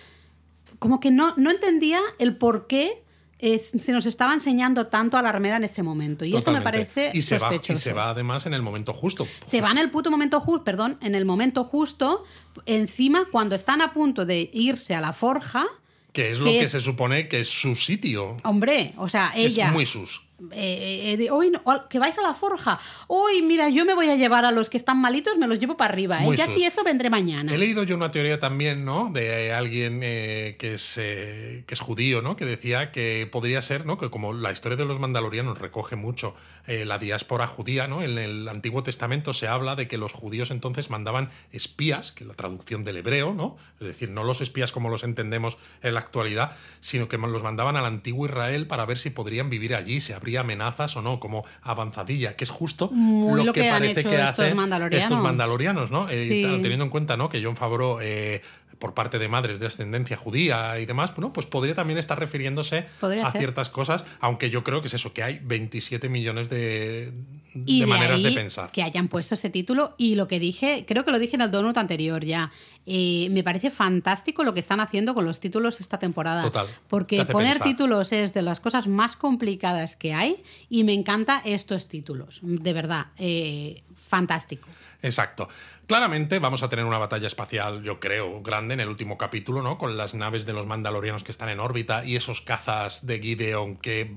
[0.79, 3.03] como que no, no entendía el por qué
[3.39, 6.23] eh, se nos estaba enseñando tanto a la armera en ese momento.
[6.25, 6.93] Y eso me Totalmente.
[6.93, 7.79] parece y se va, y sospechoso.
[7.81, 9.27] se va además en el momento justo.
[9.45, 12.23] Se va en el puto momento justo, perdón, en el momento justo,
[12.65, 15.65] encima cuando están a punto de irse a la forja,
[16.13, 18.37] Que es lo que que es- se supone que es su sitio.
[18.43, 19.67] hombre, o sea, ella...
[19.67, 20.25] Es muy sus.
[20.51, 22.79] Eh, eh, de, "Uy, no, que vais a la forja.
[23.07, 25.77] Uy, mira, yo me voy a llevar a los que están malitos, me los llevo
[25.77, 26.23] para arriba.
[26.23, 26.35] ¿eh?
[26.35, 27.53] Ya si eso vendré mañana.
[27.53, 29.09] He leído yo una teoría también, ¿no?
[29.11, 32.35] De alguien eh, que, es, que es judío, ¿no?
[32.35, 33.97] Que decía que podría ser, ¿no?
[33.97, 36.35] Que como la historia de los mandalorianos recoge mucho
[36.67, 38.03] la diáspora judía, ¿no?
[38.03, 42.27] En el Antiguo Testamento se habla de que los judíos entonces mandaban espías, que es
[42.27, 43.57] la traducción del hebreo, ¿no?
[43.79, 47.75] Es decir, no los espías como los entendemos en la actualidad, sino que los mandaban
[47.75, 52.36] al antiguo Israel para ver si podrían vivir allí, si amenazas o no, como avanzadilla,
[52.36, 55.05] que es justo lo, lo que, que han parece hecho que estos hacen mandalorianos.
[55.05, 56.09] estos mandalorianos, ¿no?
[56.09, 56.41] Eh, Sí.
[56.61, 57.30] teniendo en cuenta ¿no?
[57.30, 58.41] que John Favreau, eh,
[58.80, 62.86] por parte de madres de ascendencia judía y demás, bueno, pues podría también estar refiriéndose
[62.99, 63.41] Podría a ser.
[63.41, 67.13] ciertas cosas, aunque yo creo que es eso, que hay 27 millones de,
[67.53, 68.71] y de de maneras de pensar.
[68.71, 71.51] que hayan puesto ese título y lo que dije, creo que lo dije en el
[71.51, 72.51] donut anterior ya,
[72.86, 76.41] eh, me parece fantástico lo que están haciendo con los títulos esta temporada.
[76.43, 77.67] Total, Porque poner pensar.
[77.67, 82.71] títulos es de las cosas más complicadas que hay y me encanta estos títulos, de
[82.73, 84.69] verdad, eh, fantástico.
[85.01, 85.47] Exacto.
[85.89, 89.79] Claramente vamos a tener una batalla espacial, yo creo, grande en el último capítulo, ¿no?
[89.79, 93.75] Con las naves de los mandalorianos que están en órbita y esos cazas de Gideon
[93.75, 94.07] que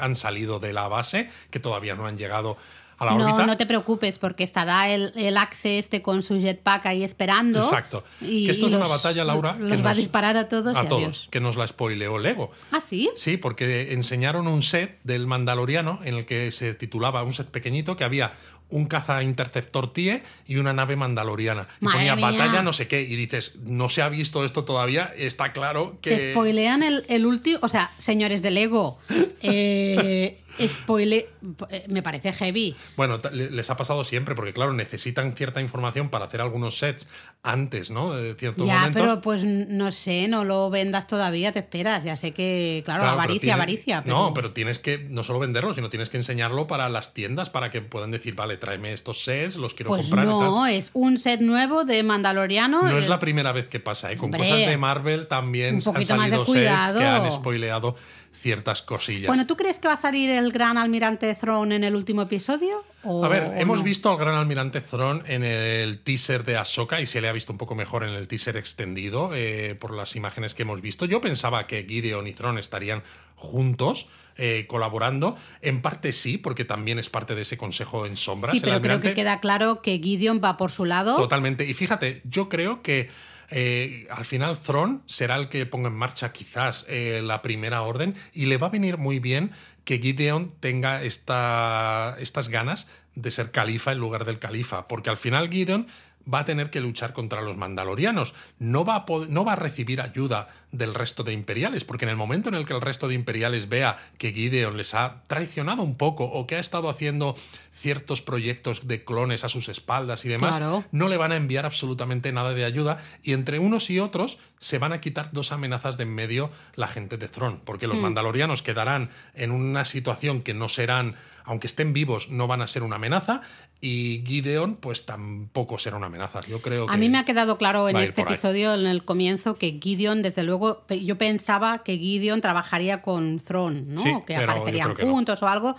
[0.00, 2.56] han salido de la base, que todavía no han llegado
[3.00, 3.46] a la no, órbita.
[3.46, 7.58] no te preocupes, porque estará el, el Axe este con su jetpack ahí esperando.
[7.58, 8.04] Exacto.
[8.20, 10.48] Y, que esto y es una batalla, Laura, Los que va a nos- disparar a
[10.48, 11.28] todos a y todos, adiós.
[11.30, 12.52] que nos la spoileó Lego.
[12.70, 13.10] ¿Ah, sí?
[13.16, 17.96] Sí, porque enseñaron un set del Mandaloriano en el que se titulaba, un set pequeñito,
[17.96, 18.32] que había
[18.72, 21.66] un caza interceptor TIE y una nave mandaloriana.
[21.80, 22.30] Y Madre ponía mía.
[22.30, 23.02] batalla no sé qué.
[23.02, 26.30] Y dices, no se ha visto esto todavía, está claro Te que...
[26.32, 27.58] spoilean el, el último.
[27.62, 28.98] O sea, señores de Lego,
[29.42, 31.28] eh, spoile.
[31.70, 32.74] eh, Me parece heavy.
[32.96, 37.08] Bueno, les ha pasado siempre, porque claro, necesitan cierta información para hacer algunos sets
[37.42, 38.12] antes, ¿no?
[38.14, 39.00] De ciertos ya, momentos.
[39.02, 42.04] pero pues no sé, no lo vendas todavía, te esperas.
[42.04, 44.02] Ya sé que, claro, Claro, avaricia, tiene- avaricia.
[44.02, 44.14] Pero...
[44.16, 47.70] No, pero tienes que no solo venderlo, sino tienes que enseñarlo para las tiendas para
[47.70, 50.38] que puedan decir, vale, tráeme estos sets, los quiero Pues comprar y tal.
[50.40, 52.82] no, es un set nuevo de Mandaloriano.
[52.82, 54.16] No es eh, la primera vez que pasa, ¿eh?
[54.16, 57.96] Con Hombre, cosas de Marvel también un han de salido sets que han spoileado
[58.40, 59.26] ciertas cosillas.
[59.26, 62.82] Bueno, ¿tú crees que va a salir el gran almirante Throne en el último episodio?
[63.04, 63.84] ¿O- a ver, hemos no?
[63.84, 67.52] visto al gran almirante Thrawn en el teaser de Ahsoka y se le ha visto
[67.52, 71.04] un poco mejor en el teaser extendido eh, por las imágenes que hemos visto.
[71.04, 73.02] Yo pensaba que Gideon y Thrawn estarían
[73.34, 74.08] juntos.
[74.42, 78.54] eh, colaborando, en parte sí, porque también es parte de ese consejo en sombras.
[78.54, 81.16] Sí, pero creo que queda claro que Gideon va por su lado.
[81.16, 81.66] Totalmente.
[81.68, 83.10] Y fíjate, yo creo que
[83.50, 88.14] eh, al final Thrawn será el que ponga en marcha quizás eh, la primera orden
[88.32, 89.50] y le va a venir muy bien
[89.84, 92.86] que Gideon tenga esta, estas ganas
[93.16, 95.88] de ser califa en lugar del califa, porque al final Gideon
[96.32, 98.34] va a tener que luchar contra los mandalorianos.
[98.58, 102.16] No va, a no va a recibir ayuda del resto de imperiales, porque en el
[102.16, 105.96] momento en el que el resto de imperiales vea que Gideon les ha traicionado un
[105.96, 107.34] poco o que ha estado haciendo
[107.72, 110.84] ciertos proyectos de clones a sus espaldas y demás, Claro.
[110.92, 114.78] no le van a enviar absolutamente nada de ayuda y entre unos y otros se
[114.78, 118.62] van a quitar dos amenazas de en medio la gente de Throne, porque los mandalorianos
[118.62, 121.14] quedarán en una situación que no serán,
[121.44, 123.42] aunque estén vivos, no van a ser una amenaza
[123.80, 126.40] y Gideon pues tampoco será una amenaza.
[126.42, 128.26] Yo creo que A mí me ha quedado claro en este ahí.
[128.28, 133.84] episodio, en el comienzo, que Gideon, desde luego, yo pensaba que Gideon trabajaría con Thrawn,
[133.88, 134.02] ¿no?
[134.02, 135.12] Sí, que aparecerían no.
[135.12, 135.76] juntos o algo.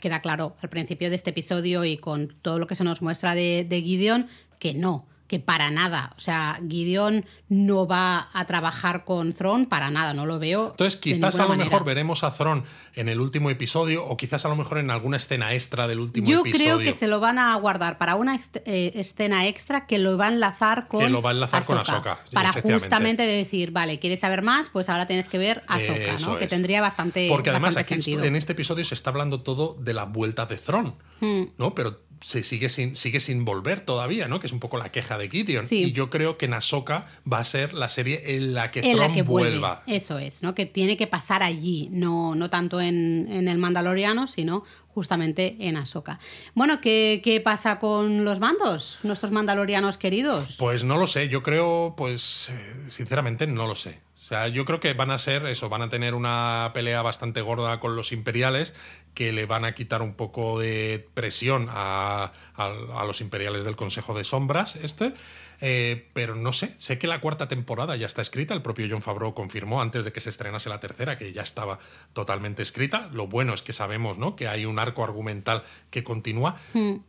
[0.00, 3.34] Queda claro al principio de este episodio y con todo lo que se nos muestra
[3.34, 4.28] de, de Gideon
[4.58, 6.10] que no, que para nada.
[6.18, 10.72] O sea, Gideon no va a trabajar con Thrawn para nada, no lo veo.
[10.72, 11.70] Entonces, quizás a lo manera.
[11.70, 12.64] mejor veremos a Thron
[12.94, 16.26] en el último episodio, o quizás a lo mejor en alguna escena extra del último
[16.26, 16.76] Yo episodio.
[16.76, 20.26] creo que se lo van a guardar para una eh, escena extra que lo va
[20.26, 24.20] a enlazar con Que lo va a enlazar con Ahsoka, Para justamente decir, vale, ¿quieres
[24.20, 24.68] saber más?
[24.70, 26.38] Pues ahora tienes que ver Ahsoka, Eso ¿no?
[26.38, 28.24] Que tendría bastante, Porque además bastante aquí sentido.
[28.26, 31.44] en este episodio se está hablando todo de la vuelta de Thron, Hmm.
[31.56, 31.74] ¿no?
[31.74, 34.40] Pero se sigue sin, sigue sin volver todavía, ¿no?
[34.40, 35.66] Que es un poco la queja de Gideon.
[35.66, 35.84] Sí.
[35.84, 38.98] Y yo creo que en Ahsoka va a ser la serie en la que en
[38.98, 39.22] la vuelve.
[39.22, 39.82] vuelva.
[39.86, 40.54] Eso es, ¿no?
[40.54, 44.64] Que tiene que pasar allí, no, no tanto en, en el Mandaloriano, sino
[44.94, 46.18] justamente en Ahsoka.
[46.54, 48.98] Bueno, ¿qué, qué pasa con los mandos?
[49.02, 50.56] Nuestros mandalorianos queridos.
[50.58, 54.00] Pues no lo sé, yo creo, pues eh, sinceramente no lo sé.
[54.22, 57.40] O sea, yo creo que van a ser eso, van a tener una pelea bastante
[57.42, 58.72] gorda con los imperiales
[59.14, 63.76] que le van a quitar un poco de presión a, a- a los imperiales del
[63.76, 65.12] Consejo de Sombras, este.
[65.64, 69.00] Eh, pero no sé, sé que la cuarta temporada ya está escrita, el propio John
[69.02, 71.78] Favreau confirmó antes de que se estrenase la tercera que ya estaba
[72.12, 73.08] totalmente escrita.
[73.12, 74.34] Lo bueno es que sabemos ¿no?
[74.34, 76.56] que hay un arco argumental que continúa,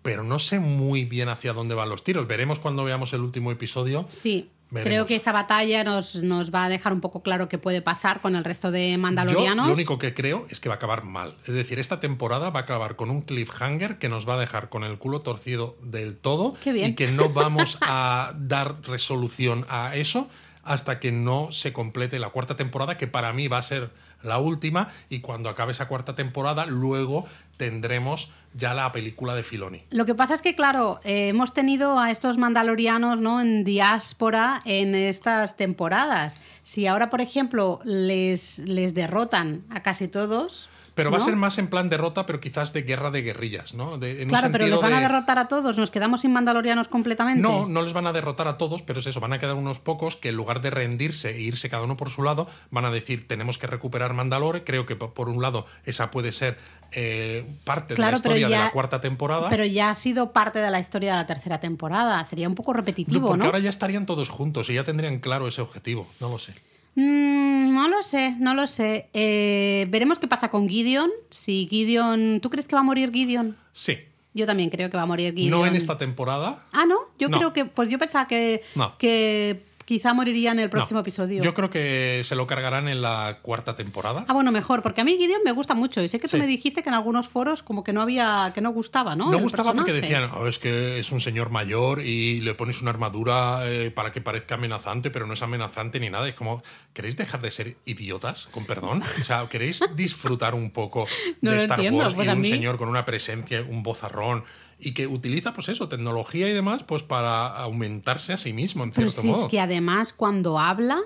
[0.03, 2.27] pero no sé muy bien hacia dónde van los tiros.
[2.27, 4.07] Veremos cuando veamos el último episodio.
[4.11, 4.51] Sí.
[4.73, 4.89] Veremos.
[4.89, 8.21] Creo que esa batalla nos, nos va a dejar un poco claro qué puede pasar
[8.21, 9.67] con el resto de Yo mandalorianos.
[9.67, 11.35] lo único que creo es que va a acabar mal.
[11.45, 14.69] Es decir, esta temporada va a acabar con un cliffhanger que nos va a dejar
[14.69, 16.89] con el culo torcido del todo Qué bien.
[16.89, 20.27] y que no vamos a dar resolución a eso
[20.63, 24.39] hasta que no se complete la cuarta temporada, que para mí va a ser la
[24.39, 27.25] última, y cuando acabe esa cuarta temporada, luego
[27.57, 29.83] tendremos ya la película de Filoni.
[29.89, 33.41] Lo que pasa es que, claro, eh, hemos tenido a estos mandalorianos ¿no?
[33.41, 36.37] en diáspora en estas temporadas.
[36.63, 40.69] Si ahora, por ejemplo, les, les derrotan a casi todos.
[40.95, 41.25] Pero va a ¿no?
[41.25, 43.97] ser más en plan derrota, pero quizás de guerra de guerrillas, ¿no?
[43.97, 45.77] De- en un Claro, pero les van a de- derrotar a todos.
[45.77, 47.41] Nos quedamos sin mandalorianos completamente.
[47.41, 49.79] No, no les van a derrotar a todos, pero es eso, van a quedar unos
[49.79, 52.91] pocos que en lugar de rendirse e irse cada uno por su lado, van a
[52.91, 54.63] decir, tenemos que recuperar Mandalore.
[54.63, 56.57] Creo que po- por un lado esa puede ser
[56.91, 59.49] eh, parte Claro, de la historia de la cuarta temporada.
[59.49, 62.23] Pero ya ha sido parte de la historia de la tercera temporada.
[62.25, 63.45] Sería un poco repetitivo, porque ¿no?
[63.45, 66.07] ahora ya estarían todos juntos y ya tendrían claro ese objetivo.
[66.19, 66.53] No lo sé.
[66.95, 69.09] Mm, no lo sé, no lo sé.
[69.13, 71.09] Eh, veremos qué pasa con Gideon.
[71.31, 72.39] Si Gideon.
[72.41, 73.57] ¿Tú crees que va a morir Gideon?
[73.71, 73.97] Sí.
[74.35, 75.51] Yo también creo que va a morir Gideon.
[75.61, 76.63] No en esta temporada.
[76.71, 77.37] Ah, no, yo No.
[77.37, 78.97] creo que, pues yo pensaba que, No.
[78.97, 81.43] que quizá moriría en el próximo No, episodio.
[81.43, 84.25] Yo creo que se lo cargarán en la cuarta temporada.
[84.27, 86.01] Ah, bueno, mejor, porque a mí Gideon me gusta mucho.
[86.01, 86.37] Y sé que tú Sí.
[86.37, 89.29] me dijiste que en algunos foros como que no había, que no gustaba, ¿no?
[89.31, 90.13] No El gustaba porque personaje.
[90.25, 94.11] decían, "Oh, es que es un señor mayor y le pones una armadura eh, para
[94.11, 96.27] que parezca amenazante, pero no es amenazante ni nada.
[96.29, 96.61] Es como,
[96.93, 98.47] ¿queréis dejar de ser idiotas?
[98.51, 99.03] Con perdón.
[99.19, 101.07] O sea, ¿queréis disfrutar un poco
[101.41, 103.83] No de Star entiendo, Wars pues y a un mí- señor con una presencia, un
[103.83, 104.43] vozarrón
[104.83, 108.91] y que utiliza, pues eso, tecnología y demás, pues para aumentarse a sí mismo, en
[108.91, 109.45] Pero cierto si modo.
[109.45, 110.99] es que además cuando habla,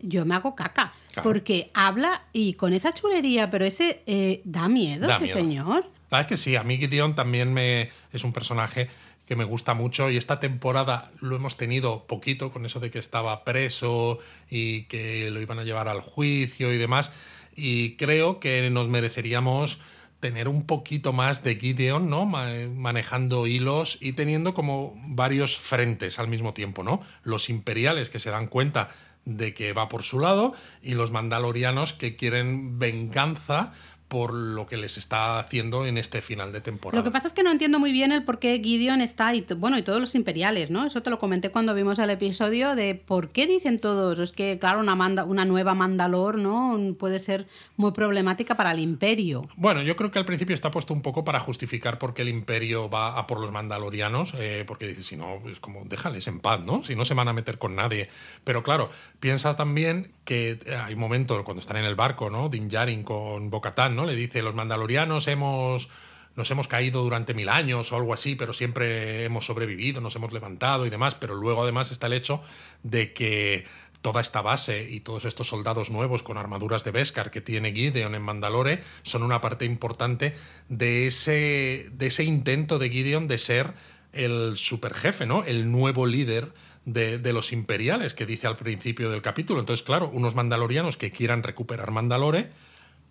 [0.00, 0.92] yo me hago caca.
[1.12, 1.28] Claro.
[1.28, 5.36] Porque habla y con esa chulería, pero ese eh, da miedo Da ese miedo.
[5.38, 5.84] señor.
[6.10, 8.88] La verdad es que sí, a mí Gideon también me, es un personaje
[9.26, 12.98] que me gusta mucho y esta temporada lo hemos tenido poquito con eso de que
[12.98, 14.18] estaba preso
[14.48, 17.10] y que lo iban a llevar al juicio y demás
[17.54, 19.80] y creo que nos mereceríamos
[20.20, 22.26] tener un poquito más de Gideon, ¿no?
[22.26, 27.00] Ma- manejando hilos y teniendo como varios frentes al mismo tiempo, ¿no?
[27.22, 28.88] Los imperiales que se dan cuenta
[29.24, 33.72] de que va por su lado y los mandalorianos que quieren venganza
[34.08, 36.98] por lo que les está haciendo en este final de temporada.
[36.98, 39.46] Lo que pasa es que no entiendo muy bien el por qué Gideon está y
[39.56, 40.86] bueno y todos los imperiales, ¿no?
[40.86, 44.18] Eso te lo comenté cuando vimos el episodio de por qué dicen todos.
[44.18, 46.78] Es que claro una manda, una nueva Mandalor, ¿no?
[46.98, 49.48] Puede ser muy problemática para el Imperio.
[49.56, 52.28] Bueno, yo creo que al principio está puesto un poco para justificar por qué el
[52.28, 56.40] imperio va a por los mandalorianos, eh, porque dice, si no, es como, déjales en
[56.40, 56.82] paz, ¿no?
[56.84, 58.08] Si no se van a meter con nadie.
[58.44, 58.90] Pero claro,
[59.20, 62.48] piensas también que eh, hay momentos cuando están en el barco, ¿no?
[62.48, 65.88] Din Djarin con Bocatán, Le dice, los mandalorianos hemos...
[66.36, 70.32] Nos hemos caído durante mil años o algo así, pero siempre hemos sobrevivido, nos hemos
[70.32, 71.16] levantado y demás.
[71.16, 72.40] Pero luego además está el hecho
[72.84, 73.66] de que
[74.02, 78.14] toda esta base y todos estos soldados nuevos con armaduras de Beskar que tiene Gideon
[78.14, 80.36] en Mandalore son una parte importante
[80.68, 83.74] de ese, de ese intento de Gideon de ser
[84.12, 85.42] el superjefe, ¿no?
[85.44, 86.52] El nuevo líder
[86.84, 89.58] de, de los imperiales que dice al principio del capítulo.
[89.58, 92.52] Entonces, claro, unos mandalorianos que quieran recuperar Mandalore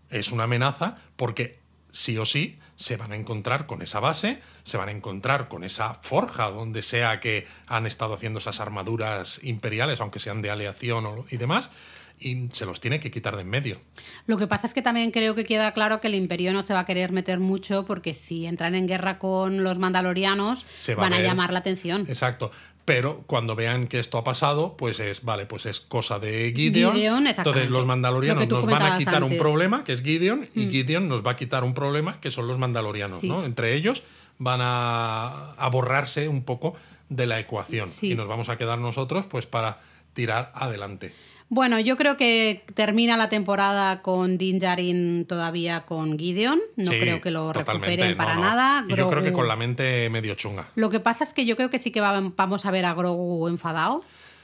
[0.09, 1.59] es una amenaza porque
[1.91, 5.63] sí o sí se van a encontrar con esa base, se van a encontrar con
[5.63, 11.25] esa forja donde sea que han estado haciendo esas armaduras imperiales, aunque sean de aleación
[11.31, 11.71] y demás,
[12.19, 13.81] y se los tiene que quitar de en medio.
[14.27, 16.73] Lo que pasa es que también creo que queda claro que el Imperio no se
[16.73, 21.03] va a querer meter mucho porque si entran en guerra con los Mandalorianos Se va
[21.03, 22.05] van a, llamar la atención.
[22.07, 22.51] Exacto.
[22.87, 26.93] Pero cuando vean que esto ha pasado, pues es, vale, pues es cosa de Gideon.
[26.95, 27.27] Gideon.
[27.27, 29.37] Entonces los Lo mandalorianos nos van a quitar un antes.
[29.37, 29.41] Mm.
[29.41, 32.57] problema, que es Gideon, y Gideon nos va a quitar un problema, que son los
[32.57, 33.27] mandalorianos, Sí.
[33.27, 33.43] ¿no?
[33.43, 34.03] Entre ellos
[34.37, 36.75] van a, a borrarse un poco
[37.09, 37.89] de la ecuación.
[37.89, 38.13] Sí.
[38.13, 39.79] Y nos vamos a quedar nosotros, pues, para
[40.13, 41.13] tirar adelante.
[41.49, 46.59] Bueno, yo creo que termina la temporada con Din Djarin todavía con Gideon.
[46.75, 48.41] No Sí, creo que lo recuperen para no.
[48.41, 48.85] nada.
[48.89, 50.67] Yo creo que con la mente medio chunga.
[50.75, 52.93] Lo que pasa es que yo creo que sí que va- vamos a ver a
[52.93, 54.03] Grogu enfadado.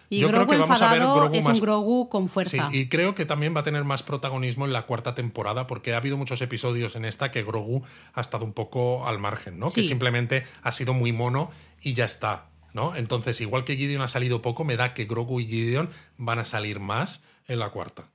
[0.10, 2.70] Y Yo creo que vamos a ver Grogu es más- un Grogu con Sí, fuerza.
[2.72, 5.98] y creo que también va a tener más protagonismo en la cuarta temporada, porque ha
[5.98, 9.68] habido muchos episodios en esta que Grogu ha estado un poco al margen, ¿no?
[9.72, 9.88] Que Sí.
[9.90, 11.50] simplemente ha sido muy mono
[11.82, 12.95] y ya está, ¿no?
[12.95, 16.45] Entonces, igual que Gideon ha salido poco, me da que Grogu y Gideon van a
[16.45, 18.08] salir más en la cuarta.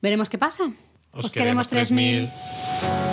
[0.00, 0.64] Veremos qué pasa.
[1.12, 2.28] Os Os, queremos queremos 3000.
[2.28, 3.11] 3000.